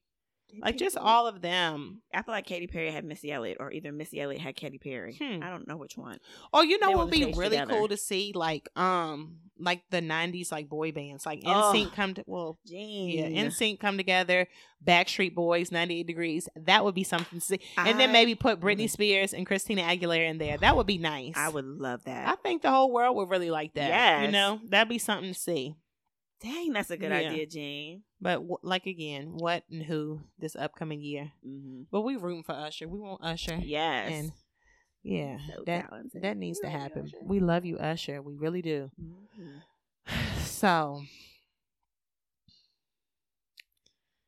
[0.59, 2.01] Like just all of them.
[2.13, 5.15] I feel like Katy Perry had Missy Elliott, or either Missy Elliott had Katy Perry.
[5.21, 5.41] Hmm.
[5.43, 6.17] I don't know which one.
[6.53, 7.73] Oh, you know They what would be really together.
[7.73, 11.89] cool to see, like um, like the '90s like boy bands, like Oh.
[11.95, 13.09] Come to well, Jean.
[13.35, 14.47] yeah, NSYNC come together,
[14.85, 16.49] Backstreet Boys, 98 Degrees.
[16.55, 20.29] That would be something to see, and then maybe put Britney Spears and Christina Aguilera
[20.29, 20.57] in there.
[20.57, 21.33] That would be nice.
[21.35, 22.27] I would love that.
[22.27, 23.87] I think the whole world would really like that.
[23.89, 25.75] Yeah, You know, that'd be something to see.
[26.41, 27.29] Dang, that's a good Yeah.
[27.29, 28.03] idea, Jane.
[28.19, 31.31] But w- like again, what and who this upcoming year?
[31.47, 31.83] Mm-hmm.
[31.91, 32.87] But we rooting for Usher.
[32.87, 33.57] We want Usher.
[33.61, 34.11] Yes.
[34.11, 34.31] And
[35.03, 36.21] yeah, So that talented.
[36.23, 37.03] that needs to We you, happen.
[37.05, 37.17] Usher.
[37.23, 38.21] We love you, Usher.
[38.21, 38.89] We really do.
[38.99, 39.61] Mhm.
[40.41, 41.03] So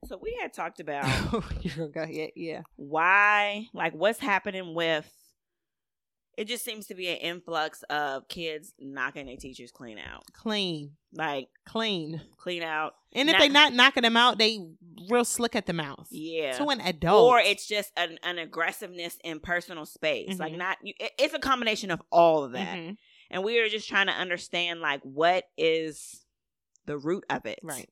[0.05, 1.05] So we had talked about
[1.61, 2.61] you're gonna go ahead, yeah.
[2.75, 5.09] why, like, what's happening with.
[6.37, 10.91] It just seems to be an influx of kids knocking their teachers clean out, Clean,
[11.13, 12.21] like clean.
[12.37, 12.93] clean out.
[13.13, 14.59] And if Not- they not knocking them out, they
[15.09, 16.07] real slick at the mouth.
[16.09, 16.53] Yeah.
[16.53, 20.39] To an adult, or it's just an, an aggressiveness in personal space.
[20.39, 20.57] Like Mhm.
[20.57, 22.77] not, you- it- it's a combination of all of that.
[22.77, 22.97] Mhm.
[23.29, 26.25] And we are just trying to understand like what is
[26.85, 27.89] the root of it, right.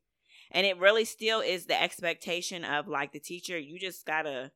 [0.52, 3.58] And it really still is the expectation of like the teacher.
[3.58, 4.52] You just gotta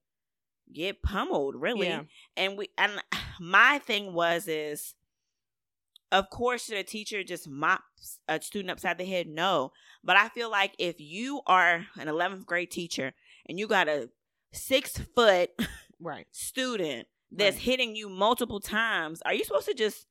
[0.74, 1.88] get pummeled, really.
[1.88, 2.04] Yeah.
[2.38, 3.02] And we and
[3.40, 4.94] my thing was is,
[6.12, 9.28] of course, should a teacher just mops a student upside the head?
[9.28, 9.72] No,
[10.04, 13.14] but I feel like if you are an 11th grade teacher
[13.48, 14.10] and you got a
[14.54, 15.50] six foot
[16.00, 16.28] Right.
[16.32, 17.64] student that's Right.
[17.64, 20.06] hitting you multiple times, are you supposed to just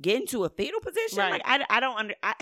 [0.00, 1.18] get into a fetal position?
[1.18, 1.32] Right.
[1.32, 2.34] Like I, I don't under I.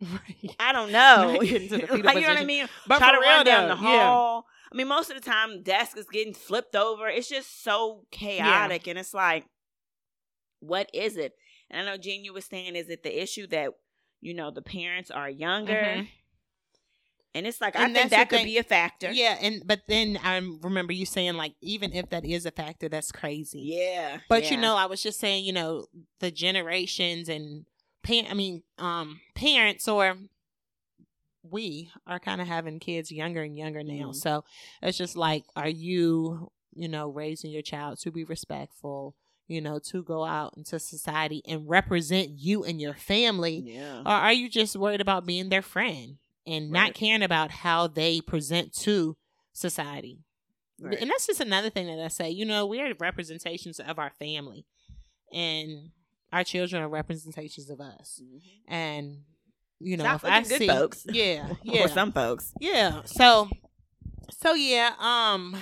[0.60, 1.32] I don't know.
[1.32, 2.68] Not get into the fetal like, you know what I mean?
[2.86, 4.40] But Try to run down though, the yeah.
[4.70, 7.08] I mean, most of the time, desk is getting flipped over.
[7.08, 9.46] It's just so chaotic, and it's like,
[10.60, 11.32] what is it?
[11.70, 13.70] And I know you was saying, is it the issue that
[14.20, 15.72] you know the parents are younger?
[15.74, 16.08] Mhm.
[17.34, 18.46] And it's like And I think that could thing.
[18.46, 19.12] be a factor.
[19.12, 22.88] Yeah, and but then I remember you saying like even if that is a factor,
[22.88, 23.60] that's crazy.
[23.60, 24.20] yeah.
[24.28, 25.86] But you know, I was just saying, you know,
[26.20, 27.66] the generations and
[28.02, 30.16] pa- I mean, um, parents or
[31.50, 34.10] we are kind of having kids younger and younger now.
[34.10, 34.14] Mhm.
[34.14, 34.44] So
[34.82, 39.14] it's just like, are you, you know, raising your child to be respectful,
[39.46, 43.62] you know, to go out into society and represent you and your family?
[43.66, 47.86] yeah, Or are you just worried about being their friend and not caring about how
[47.86, 49.16] they present to
[49.52, 50.24] society?
[50.80, 50.98] Right.
[51.00, 52.30] And that's just another thing that I say.
[52.30, 54.64] You know, we're representations of our family,
[55.32, 55.90] and
[56.32, 58.20] our children are representations of us.
[58.22, 58.40] Mhm.
[58.68, 59.24] And
[59.80, 61.06] you know, Stop if I good, see, folks.
[61.08, 62.52] yeah, yeah, or some folks.
[62.60, 63.02] yeah.
[63.04, 63.48] So,
[64.40, 64.92] so yeah.
[64.98, 65.56] Um,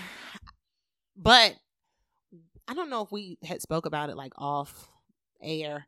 [1.16, 1.54] but
[2.68, 4.88] I don't know if we had spoke about it like off
[5.42, 5.86] air,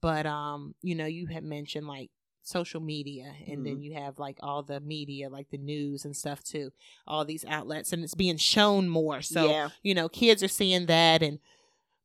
[0.00, 2.10] but um, you know, you had mentioned like
[2.46, 6.44] social media and then you have like all the media like the news and stuff
[6.44, 6.70] too
[7.06, 10.84] all these outlets and it's being shown more so yeah, you know kids are seeing
[10.84, 11.38] that and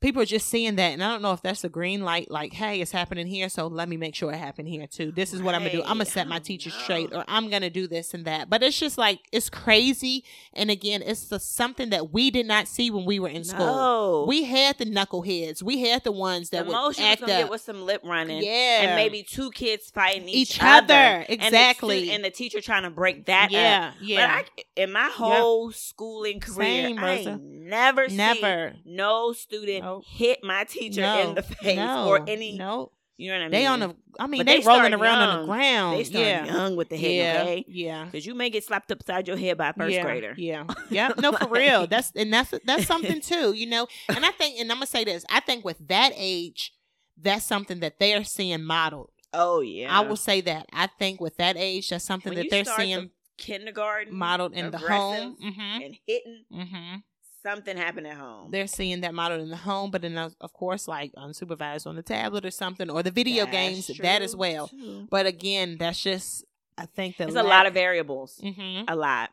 [0.02, 2.32] people are just seeing that, and I don't know if that's a green light.
[2.32, 5.12] Like, hey, it's happening here, so let me make sure it happened here too.
[5.12, 5.82] This is what I'm gonna do.
[5.82, 8.50] I'm gonna set my don't teacher straight, or I'm gonna do this and that.
[8.50, 10.24] But it's just like it's crazy,
[10.54, 13.66] and again, it's the, something that we did not see when we were in school.
[13.66, 14.26] No.
[14.28, 15.62] We had the knuckleheads.
[15.64, 17.50] We had the ones that the would act up.
[17.50, 18.44] was some lip running.
[18.44, 22.12] yeah, And maybe two kids fighting each, Each other, And the exactly.
[22.12, 23.52] And the, teacher trying to break that up.
[23.52, 24.44] yeah, yeah.
[24.46, 28.74] But I, in my whole schooling career, Same, I never, seen Never.
[28.86, 30.04] no student Nope.
[30.08, 32.58] hit my teacher no, in the face no, or any.
[32.58, 33.52] No, You know what I mean?
[33.52, 33.96] they on the.
[34.20, 35.98] I mean, But they, they rolling around on the ground.
[36.00, 37.66] They start yeah, young with the hitting, yeah, okay?
[37.68, 38.06] yeah.
[38.06, 40.34] Because you may get slapped upside your head by a first yeah, grader.
[40.38, 41.12] Yeah, yeah.
[41.18, 41.88] No, for real.
[41.88, 43.88] That's and that's that's something too, you know.
[44.08, 45.26] And I think, and I'm gonna say this.
[45.30, 46.74] I think with that age,
[47.22, 49.12] that's something that they are seeing modeled.
[49.34, 49.96] Oh yeah.
[49.96, 50.66] I will say that.
[50.74, 54.54] I think with that age, that's something When that they're start the seeing kindergarten modeled
[54.54, 55.38] in the home.
[55.44, 55.82] Mm-hmm.
[55.82, 56.96] and hitting, Mm-hmm.
[57.44, 58.52] Something happened at home.
[58.52, 62.04] They're seeing that model in the home, but then of course, like unsupervised on the
[62.04, 63.88] tablet or something, or the video That's games.
[64.02, 64.68] That as well.
[64.68, 65.08] too.
[65.10, 66.46] But again, that's just.
[66.78, 68.40] I think that There's a lot of variables.
[68.42, 69.32] hmm A lot.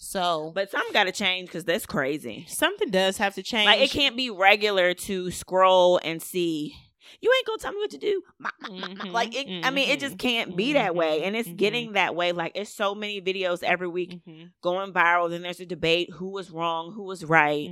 [0.00, 2.44] So, But something got to change because that's crazy.
[2.48, 3.66] something does have to change.
[3.66, 6.74] Like it can't be regular to scroll and see.
[7.20, 8.22] You ain't gonna tell me what to do.
[8.38, 11.22] Ma- ma- ma- ma." Mhm, Like it, I mean, it just can't be that way,
[11.24, 12.32] and it's mhm, getting that way.
[12.32, 14.18] Like it's so many videos every week
[14.62, 15.30] going viral.
[15.30, 17.70] Then there's a debate: who was wrong, who was right,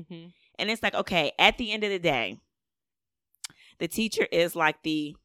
[0.59, 2.39] and it's like, okay, at the end of the day,
[3.78, 5.16] the teacher is like the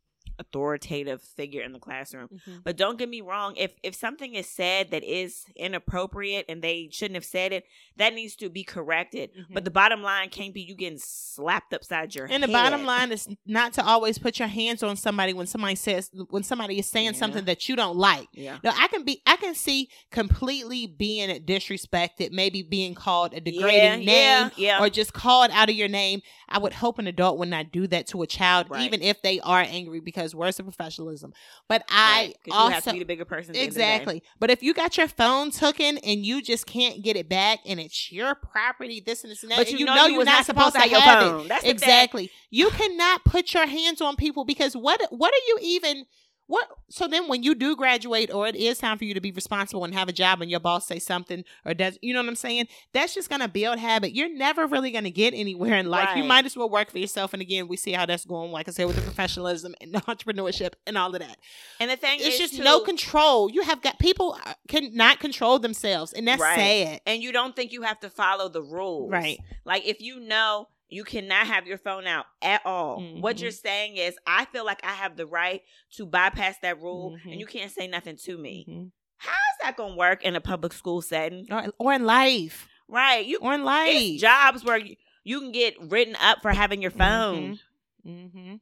[0.41, 2.27] authoritative figure in the classroom.
[2.47, 2.63] Mhm.
[2.63, 6.89] But don't get me wrong, if if something is said that is inappropriate and they
[6.91, 7.65] shouldn't have said it,
[7.97, 9.31] that needs to be corrected.
[9.49, 9.65] But Mhm.
[9.65, 12.43] the bottom line can't be you getting slapped upside your And head.
[12.43, 15.75] And the bottom line is not to always put your hands on somebody when somebody
[15.75, 17.19] says when somebody is saying Yeah.
[17.19, 18.27] something that you don't like.
[18.33, 18.57] Yeah.
[18.63, 24.01] No, I can be I can see completely being disrespected, maybe being called a degrading
[24.03, 24.81] yeah, name yeah.
[24.83, 26.21] or just called out of your name.
[26.49, 28.81] I would hope an adult would not do that to a child, Right.
[28.83, 31.33] even if they are angry, because words of professionalism.
[31.67, 33.51] But I also you have to be the bigger person.
[33.51, 33.93] at the end of the day.
[33.95, 34.23] Exactly.
[34.39, 37.79] But if you got your phones hooking and you just can't get it back and
[37.79, 40.25] it's your property, this and this and that, But and you, you know, you you're
[40.25, 41.45] not supposed, to have your have phone.
[41.45, 41.47] it.
[41.49, 41.63] That's.
[41.63, 42.31] Exactly.
[42.49, 46.05] You cannot put your hands on people because what what are you even
[46.51, 49.31] what so then when you do graduate or it is time for you to be
[49.31, 52.27] responsible and have a job and your boss say something or does you know what
[52.27, 52.67] I'm saying?
[52.93, 54.13] That's just gonna build habit.
[54.13, 56.09] You're never really gonna get anywhere in life.
[56.17, 57.31] You might as well work for yourself.
[57.33, 60.01] And again, we see how that's going, like I said, with the professionalism and the
[60.01, 61.37] entrepreneurship and all of that
[61.79, 63.49] And the thing it's is, just too, no control.
[63.49, 64.37] You have got people
[64.67, 66.55] cannot control themselves, and that's Right.
[66.57, 67.01] sad.
[67.05, 69.39] and you don't think you have to follow the rules, Right.
[69.63, 73.01] Like if you know you cannot have your phone out at all.
[73.19, 73.41] What Mhm.
[73.41, 75.63] you're saying is, I feel like I have the right
[75.95, 77.31] to bypass that rule, Mhm.
[77.31, 78.65] and you can't say nothing to me.
[78.69, 78.91] Mhm.
[79.17, 81.47] How's that gonna work in a public school setting?
[81.51, 83.25] Or, or in life, Right?
[83.25, 84.19] You or in life.
[84.19, 87.59] jobs where you, you can get written up for having your phone.
[88.05, 88.55] Mm-hmm.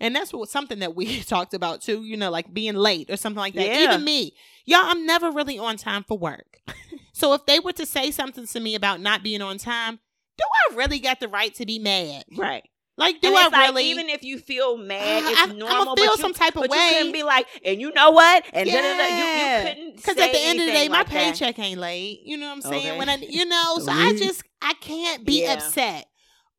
[0.00, 2.02] And that's what something that we talked about too.
[2.02, 3.66] You know, like being late or something like that.
[3.66, 3.84] Yeah.
[3.92, 4.34] Even me,
[4.64, 6.60] y'all, I'm never really on time for work.
[7.12, 10.00] so if they were to say something to me about not being on time,
[10.42, 12.24] do I really got the right to be mad?
[12.36, 12.64] Right.
[12.98, 13.88] Like, do I it's like, really?
[13.88, 16.62] even if you feel mad, I- it's uh, I'ma feel but some you, type of
[16.62, 16.76] but way.
[16.76, 18.44] you couldn't be like, and you know what?
[18.52, 19.06] And da, da, da.
[19.06, 21.06] You you couldn't Because at the end of the day, say my that.
[21.08, 22.20] paycheck ain't late.
[22.24, 22.86] You know what I'm saying?
[22.88, 22.98] Okay.
[22.98, 25.54] When I, you know, so I just I can't be Yeah.
[25.54, 26.06] upset.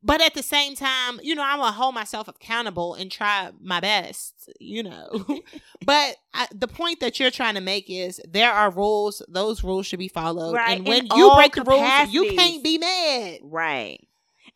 [0.06, 3.80] But at the same time, you know, I'm gonna hold myself accountable and try my
[3.80, 4.49] best.
[4.60, 5.10] You know,
[5.86, 9.86] but I, the point that you're trying to make is there are rules; those rules
[9.88, 10.54] should be followed.
[10.56, 13.39] Right, And when in you break the rules, you can't be mad.
[13.43, 14.06] Right.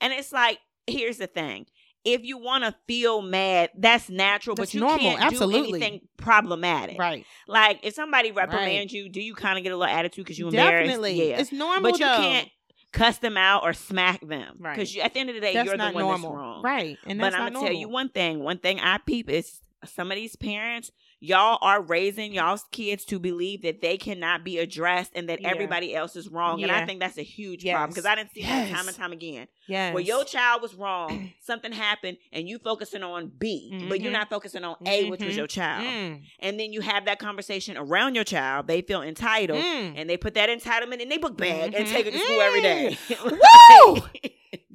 [0.01, 1.65] And it's like, here's the thing.
[2.03, 5.79] If you want to feel mad, that's natural, That's but you normal, can't absolutely.
[5.79, 6.97] do anything problematic.
[6.97, 7.25] Right?
[7.47, 10.47] Like if somebody reprimands you, do you kind of get a little attitude because you
[10.47, 10.87] embarrassed?
[10.87, 11.39] Definitely, Yeah.
[11.39, 11.91] it's normal.
[11.91, 12.17] but you though.
[12.17, 12.49] can't
[12.97, 14.75] cuss them out or smack them Right.
[14.75, 16.61] because at the end of the day, That's you're not the one normal, that's wrong.
[16.63, 16.99] right?
[17.05, 18.39] And but I'm gonna tell you one thing.
[18.39, 23.19] One thing I peep is some of these parents, y'all are raising y'all's kids to
[23.19, 25.49] believe that they cannot be addressed and that Yeah.
[25.49, 26.63] everybody else is wrong.
[26.63, 27.73] And I think that's a huge Yes.
[27.75, 29.47] problem because I didn't see that time and time again.
[29.67, 29.93] Yes.
[29.93, 34.13] Where your child was wrong, something happened, and you focusing on B, but you're Mhm.
[34.19, 35.37] not focusing on A, which was Mhm.
[35.37, 35.83] your child.
[35.85, 38.67] Mm, And then you have that conversation around your child.
[38.67, 39.63] They feel entitled.
[39.63, 39.93] mm.
[39.97, 42.61] And they put that entitlement in their book bag and take it to school every
[42.61, 42.97] day.
[43.23, 43.97] Woo!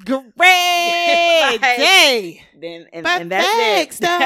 [0.04, 2.42] Great Like- day.
[2.60, 4.00] then and, But and that's facts, it.
[4.02, 4.24] That's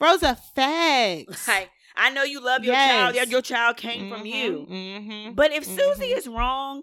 [0.00, 0.06] though.
[0.06, 1.48] Rosa facts.
[1.48, 2.90] Like I know you love your Yes.
[2.90, 3.14] child.
[3.14, 4.66] Your, your child came from Mhm, you.
[4.70, 5.36] mhm.
[5.36, 6.16] But if Susie Mhm.
[6.16, 6.82] is wrong,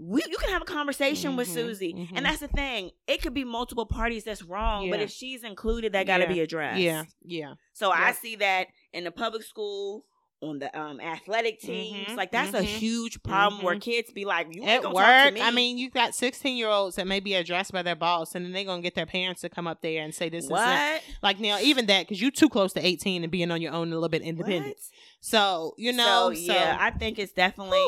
[0.00, 1.94] we you can have a conversation with Mhm, Susie.
[1.94, 2.16] mhm.
[2.16, 2.90] And that's the thing.
[3.06, 6.32] It could be multiple parties that's wrong, but if she's included, that got to Yeah.
[6.32, 6.80] be addressed.
[6.80, 7.54] Yeah, yeah.
[7.72, 10.04] So I see that in the public school
[10.40, 12.10] on the um athletic teams.
[12.12, 13.80] Mhm, Like that's a mhm, huge problem where mhm.
[13.80, 16.14] kids be like, "You ain't At gonna talk to work, me." I mean, you got
[16.14, 18.82] 16 year olds that may be addressed by their boss, and then they're going to
[18.86, 21.02] get their parents to come up there and say this is what?
[21.22, 23.88] Like, now, even that, because you're too close to 18 and being on your own
[23.90, 24.66] a little bit independent.
[24.76, 24.76] What?
[25.20, 27.84] So, you know, so, yeah, I think it's definitely.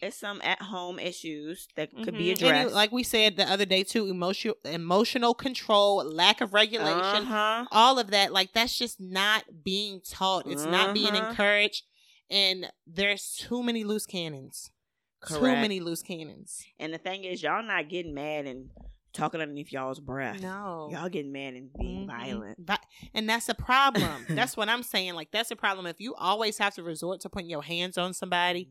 [0.00, 2.18] It's some at home issues that could Mhm.
[2.18, 2.70] be And addressed.
[2.70, 7.66] it- like we said the other day too, emotional emotional control, lack of regulation, Uh-huh.
[7.72, 8.32] all of that.
[8.32, 10.46] Like that's just not being taught.
[10.46, 11.30] It's not being Uh-huh.
[11.30, 11.84] encouraged,
[12.30, 14.70] and there's too many loose cannons.
[15.26, 16.64] Too many loose cannons.
[16.78, 18.70] And the thing is, y'all not getting mad and
[19.12, 20.40] talking underneath y'all's breath.
[20.42, 20.88] No.
[20.92, 22.06] Y'all getting mad and being Mhm.
[22.06, 22.64] violent.
[22.66, 22.84] But-
[23.14, 24.26] and that's a problem.
[24.28, 25.14] that's what I'm saying.
[25.14, 25.86] Like that's a problem.
[25.86, 28.68] If you always have to resort to putting your hands on somebody, Mhm.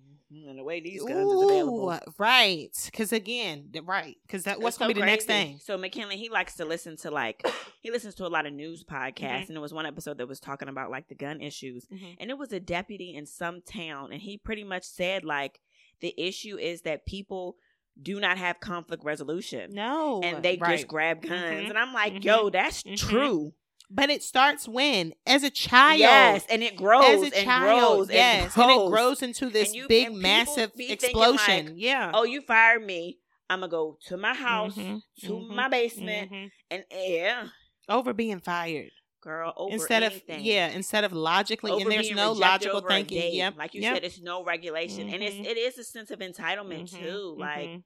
[0.47, 1.97] And the way these guns is available.
[2.17, 2.69] Right?
[2.85, 4.17] Because again, right?
[4.27, 5.59] Because that what's It's gonna so be the next thing?
[5.63, 7.45] So McKinley, he likes to listen to like
[7.81, 9.47] he listens to a lot of news podcasts, Mhm.
[9.47, 12.17] and there was one episode that was talking about like the gun issues, Mhm.
[12.19, 15.59] and it was a deputy in some town, and he pretty much said like
[16.01, 17.55] the issue is that people
[18.01, 19.71] do not have conflict resolution.
[19.73, 20.75] No, And they right.
[20.75, 21.31] just grab guns,
[21.65, 21.69] Mhm.
[21.69, 22.23] and I'm like, Mhm.
[22.25, 23.53] "Yo, that's true."
[23.89, 27.97] But it starts when, as a child, Yes, and it grows as a and child,
[28.07, 31.65] grows yes, and and, it grows into this you- big, massive explosion.
[31.67, 33.19] like, yeah, Oh, you fired me.
[33.49, 36.51] I'm gonna go to my house, Mhm, to mhm, my basement, mhm.
[36.71, 37.47] and yeah,
[37.87, 38.89] over being fired
[39.21, 40.39] girl, over instead anything.
[40.39, 43.19] of yeah, instead of logically, over and there's no logical thinking.
[43.19, 43.33] date.
[43.33, 43.95] Yep, like you yep.
[43.97, 45.45] said, it's no regulation, and it's Mhm.
[45.45, 47.35] it is a sense of entitlement Mhm, too.
[47.37, 47.83] Like mhm.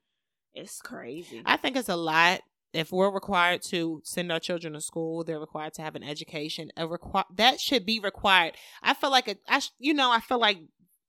[0.53, 1.41] it's crazy.
[1.45, 2.41] I think it's a lot.
[2.73, 6.69] If we're required to send our children to school, they're required to have an education.
[6.77, 8.53] A requi- that should be required.
[8.83, 10.59] I feel like a, I sh- you know, I feel like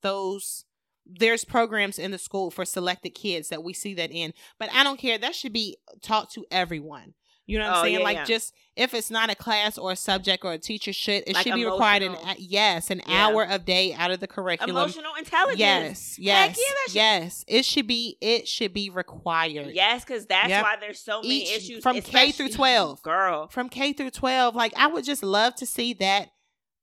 [0.02, 0.64] those
[1.06, 4.84] there's programs in the school for selected kids that we see that in, but I
[4.84, 5.18] don't care.
[5.18, 7.14] That should be taught to everyone.
[7.50, 7.98] You know what I'm Oh, saying?
[7.98, 8.24] yeah, like yeah.
[8.24, 11.44] just if it's not a class or a subject or a teacher should it Like
[11.46, 13.26] should be required in emotional- yes an Yeah.
[13.26, 14.76] hour a day out of the curriculum.
[14.76, 16.18] Emotional intelligence.
[16.18, 17.44] Yes, yes, should- yes.
[17.48, 19.74] It should be it should be required.
[19.74, 20.62] Yes, because that's Yep.
[20.62, 23.02] why there's so many Each- issues from K through 12.
[23.02, 24.54] Girl, from K through 12.
[24.54, 26.30] Like I would just love to see that,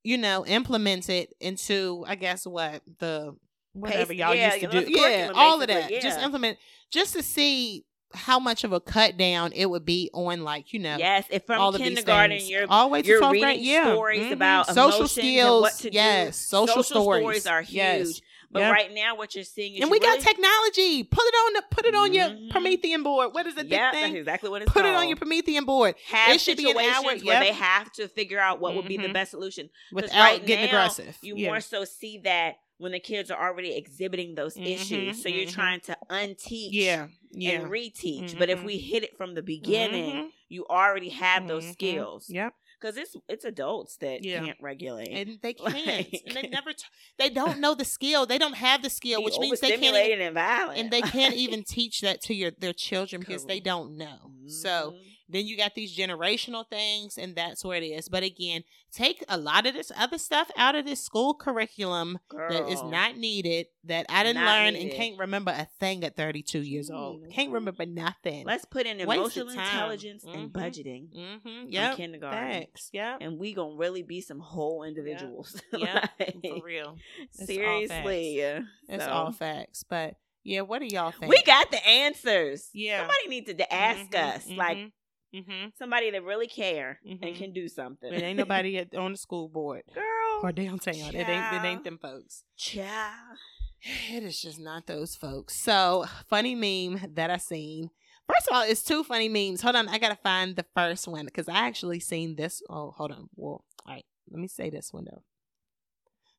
[0.03, 3.35] you know, implemented into I guess what the
[3.73, 4.91] whatever Pace- y'all yeah, used to do.
[4.91, 5.89] Yeah, all of that.
[6.01, 6.57] Just implement
[6.91, 10.79] just to see how much of a cut down it would be on like, you
[10.79, 11.25] know, yes.
[11.29, 13.59] If from all kindergarten you're all the way to you're reading grade.
[13.61, 13.83] Yeah.
[13.93, 14.31] stories Mhm.
[14.31, 15.61] about social skills.
[15.61, 15.95] what to do.
[15.95, 17.45] yes, social, stories.
[17.47, 17.73] are huge.
[17.75, 18.21] Yes.
[18.49, 18.71] But Yep.
[18.71, 21.03] right now, what you're seeing is And we really, got technology.
[21.03, 22.49] Put it on the put it on your Mhm.
[22.49, 23.33] Promethean board.
[23.33, 24.01] What is the big Yeah, thing?
[24.03, 26.77] that's exactly what it's Put it on your Promethean board have It should be an
[26.77, 27.43] hour, where yep.
[27.43, 29.13] they have to figure out what would be the Mhm.
[29.13, 29.69] best solution.
[29.91, 31.17] without right getting now, aggressive.
[31.21, 31.49] You Yeah.
[31.49, 35.21] more so see that when the kids are already exhibiting those Mhm, issues.
[35.23, 35.53] So you're mhm.
[35.53, 37.51] trying to unteach yeah, yeah.
[37.61, 38.37] and reteach.
[38.37, 40.29] But if we hit it from the beginning, Mhm.
[40.49, 41.73] you already have those Mhm.
[41.73, 42.29] skills.
[42.29, 42.53] Yep.
[42.79, 44.45] Because it's it's adults that Yeah.
[44.45, 45.09] can't regulate.
[45.09, 46.07] And they can't.
[46.27, 46.73] and they never.
[46.73, 46.85] T-
[47.17, 48.27] they don't know the skill.
[48.27, 49.83] They don't have the skill, which means they can't.
[49.83, 50.77] Even, and violent.
[50.79, 54.31] and they can't even teach that to your their children because they don't know.
[54.47, 54.95] So.
[55.29, 58.07] Then you got these generational things, and that's where it is.
[58.09, 62.19] But again, take a lot of this other stuff out of this school curriculum
[62.49, 63.67] that is not needed.
[63.83, 64.87] That I didn't learn needed.
[64.89, 67.23] and can't remember a thing at 32 years old.
[67.23, 68.45] Mm, Can't remember nothing.
[68.45, 70.51] Let's put in emotional intelligence and Mhm.
[70.51, 71.73] budgeting mm-hmm.
[71.73, 72.51] from kindergarten.
[72.51, 72.89] Thanks.
[72.93, 73.17] Yep.
[73.21, 75.61] And we gonna really be some whole individuals.
[75.77, 76.97] Yeah, Like, For real.
[77.21, 78.37] It's seriously.
[78.37, 78.61] yeah.
[78.89, 79.83] It's So, all facts.
[79.83, 81.29] But yeah, what do y'all think?
[81.29, 82.69] We got the answers.
[82.73, 82.99] Yeah.
[82.99, 84.49] Somebody needs to ask Mhm, us.
[84.49, 84.91] Like
[85.33, 85.69] mm-hmm.
[85.77, 87.35] somebody that really care and Mhm.
[87.35, 88.11] can do something.
[88.13, 90.95] it ain't nobody at, on the school board girl or downtown.
[90.95, 92.43] It ain't it ain't them folks.
[92.57, 93.37] Child.
[93.81, 95.55] It is just not those folks.
[95.55, 97.89] So funny meme that I seen.
[98.27, 99.61] First of all, it's two funny memes.
[99.61, 102.61] Hold on, I gotta find the first one because I actually seen this.
[102.69, 103.29] Oh, hold on.
[103.35, 104.05] Well, all right.
[104.29, 105.23] Let me say this one though.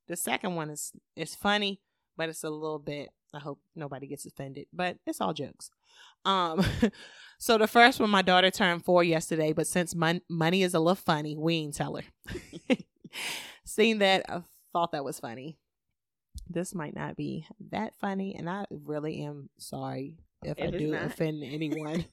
[0.08, 1.80] The second one is is funny,
[2.16, 3.10] but it's a little bit.
[3.34, 5.70] I hope nobody gets offended, but it's all jokes.
[6.24, 6.64] Um,
[7.38, 10.78] so the first one, my daughter turned four yesterday, but since mon- money is a
[10.80, 12.02] little funny, we ain't tell her.
[13.64, 15.58] Seen that, I thought that was funny.
[16.48, 20.92] This might not be that funny, and I really am sorry if, If I do
[20.92, 21.02] not.
[21.04, 22.04] offend anyone.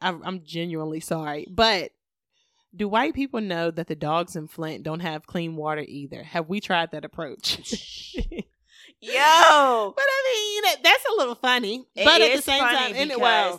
[0.00, 1.90] I, I'm genuinely sorry, but
[2.74, 6.22] do white people know that the dogs in Flint don't have clean water either?
[6.22, 7.84] Have we tried that approach?
[9.02, 9.94] Yo.
[9.96, 11.86] But I mean, that's a little funny.
[11.94, 13.10] It but at the same time, and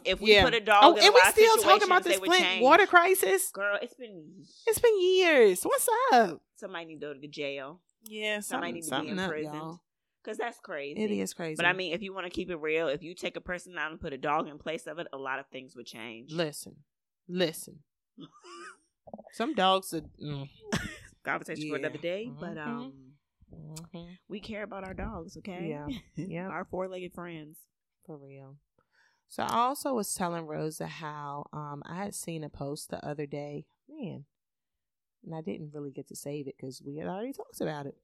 [0.05, 0.43] if we yeah.
[0.43, 3.49] put a dog oh, in and we still talking about this Flint water crisis.
[3.51, 5.63] Girl, it's been It's been years.
[5.63, 6.41] What's up?
[6.55, 7.79] somebody need to go to jail.
[8.03, 9.53] Yeah, Somebody need to be in up, prison.
[9.53, 9.81] y'all.
[10.23, 11.01] Cause that's crazy.
[11.01, 11.55] It is crazy.
[11.55, 13.75] But I mean, if you want to keep it real, if you take a person
[13.79, 16.31] out and put a dog in place of it, a lot of things would change.
[16.31, 16.75] listen,
[17.27, 17.79] listen.
[19.33, 20.01] Some dogs are.
[20.23, 20.47] Mm,
[21.23, 22.31] Conversation for another day.
[22.39, 22.67] But Mhm.
[22.67, 22.93] um,
[23.53, 24.17] mhm.
[24.27, 25.37] we care about our dogs.
[25.37, 25.67] Okay.
[25.69, 25.87] Yeah.
[26.15, 26.47] Yeah.
[26.47, 27.59] our four-legged friends.
[28.05, 28.57] For real.
[29.27, 33.25] So I also was telling Rosa how um I had seen a post the other
[33.25, 33.65] day.
[33.87, 34.25] Man.
[35.23, 37.95] And I didn't really get to save it because we had already talked about it.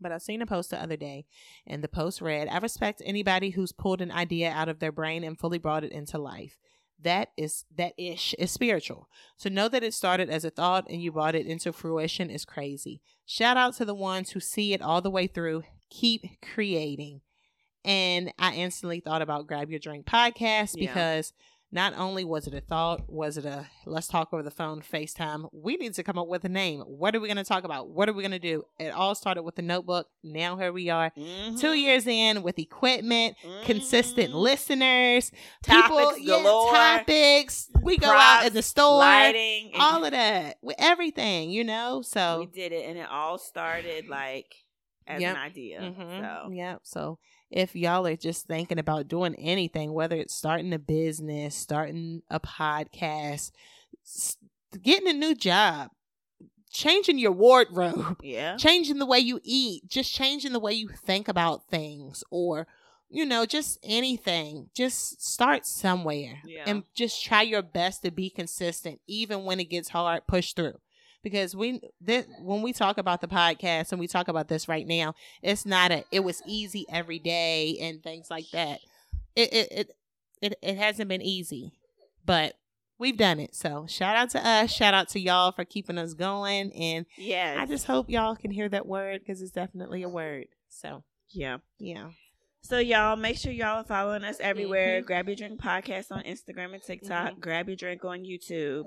[0.00, 1.24] But I seen a post the other day,
[1.66, 5.24] and the post read, I respect anybody who's pulled an idea out of their brain
[5.24, 6.58] and fully brought it into life.
[7.02, 9.08] That is that ish is spiritual.
[9.40, 12.44] To know that it started as a thought and you brought it into fruition is
[12.44, 13.02] crazy.
[13.26, 15.64] Shout out to the ones who see it all the way through.
[15.90, 17.20] Keep creating.
[17.84, 20.92] And I instantly thought about Grab Your Drink podcast Yeah.
[21.72, 25.48] Not only was it a thought, was it a let's talk over the phone, FaceTime.
[25.52, 26.80] We need to come up with a name.
[26.80, 27.88] What are we going to talk about?
[27.88, 28.64] What are we going to do?
[28.78, 30.08] It all started with the notebook.
[30.22, 31.60] Now here we are, Mhm.
[31.60, 34.36] two years in with equipment, consistent Mhm.
[34.40, 37.70] listeners, Topics people, yeah, topics.
[37.82, 42.02] We go out Props, in the store, lighting, all of that, with everything, you know.
[42.02, 44.54] So we did it, and it all started like
[45.06, 45.36] as Yep.
[45.36, 45.80] an idea.
[45.80, 46.20] Mhm.
[46.46, 46.80] So Yep.
[46.84, 47.18] So
[47.50, 52.40] if y'all are just thinking about doing anything, whether it's starting a business, starting a
[52.40, 53.52] podcast,
[54.82, 55.90] getting a new job,
[56.70, 61.28] changing your wardrobe, yeah, changing the way you eat, just changing the way you think
[61.28, 62.66] about things, or
[63.08, 64.68] you know, just anything.
[64.74, 66.64] Just start somewhere Yeah.
[66.66, 70.26] and just try your best to be consistent, even when it gets hard.
[70.26, 70.80] Push through.
[71.26, 74.86] Because we this, when we talk about the podcast and we talk about this right
[74.86, 78.78] now, it's not a it was easy every day and things like that.
[79.34, 79.96] It it it
[80.40, 81.72] it, it hasn't been easy,
[82.24, 82.54] but
[83.00, 83.56] we've done it.
[83.56, 87.56] So shout out to us, shout out to y'all for keeping us going, and yeah,
[87.58, 90.46] I just hope y'all can hear that word because it's definitely a word.
[90.68, 91.56] So yeah.
[91.80, 92.10] yeah,
[92.60, 95.02] So y'all make sure y'all are following us everywhere.
[95.02, 95.06] Mhm.
[95.06, 97.32] Grab your drink podcast on Instagram and TikTok.
[97.34, 97.40] Mhm.
[97.40, 98.84] Grab your drink on YouTube.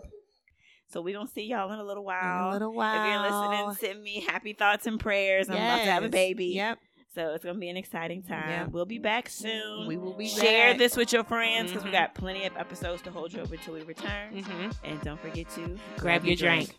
[0.91, 2.49] So we gonna see y'all in a little in while.
[2.49, 3.05] a little while.
[3.05, 3.21] If you're
[3.61, 5.47] listening, send me happy thoughts and prayers.
[5.49, 6.47] I'm about to have a baby.
[6.47, 6.79] Yep,
[7.13, 8.49] So it's gonna be an exciting time.
[8.49, 8.67] Yep.
[8.71, 9.87] We'll be back soon.
[9.87, 10.79] we will be Share back.
[10.79, 11.93] this with your friends because we Mhm.
[11.93, 14.33] got plenty of episodes to hold you over until we return.
[14.43, 14.75] Mhm.
[14.83, 16.69] And don't forget to Grab your drink.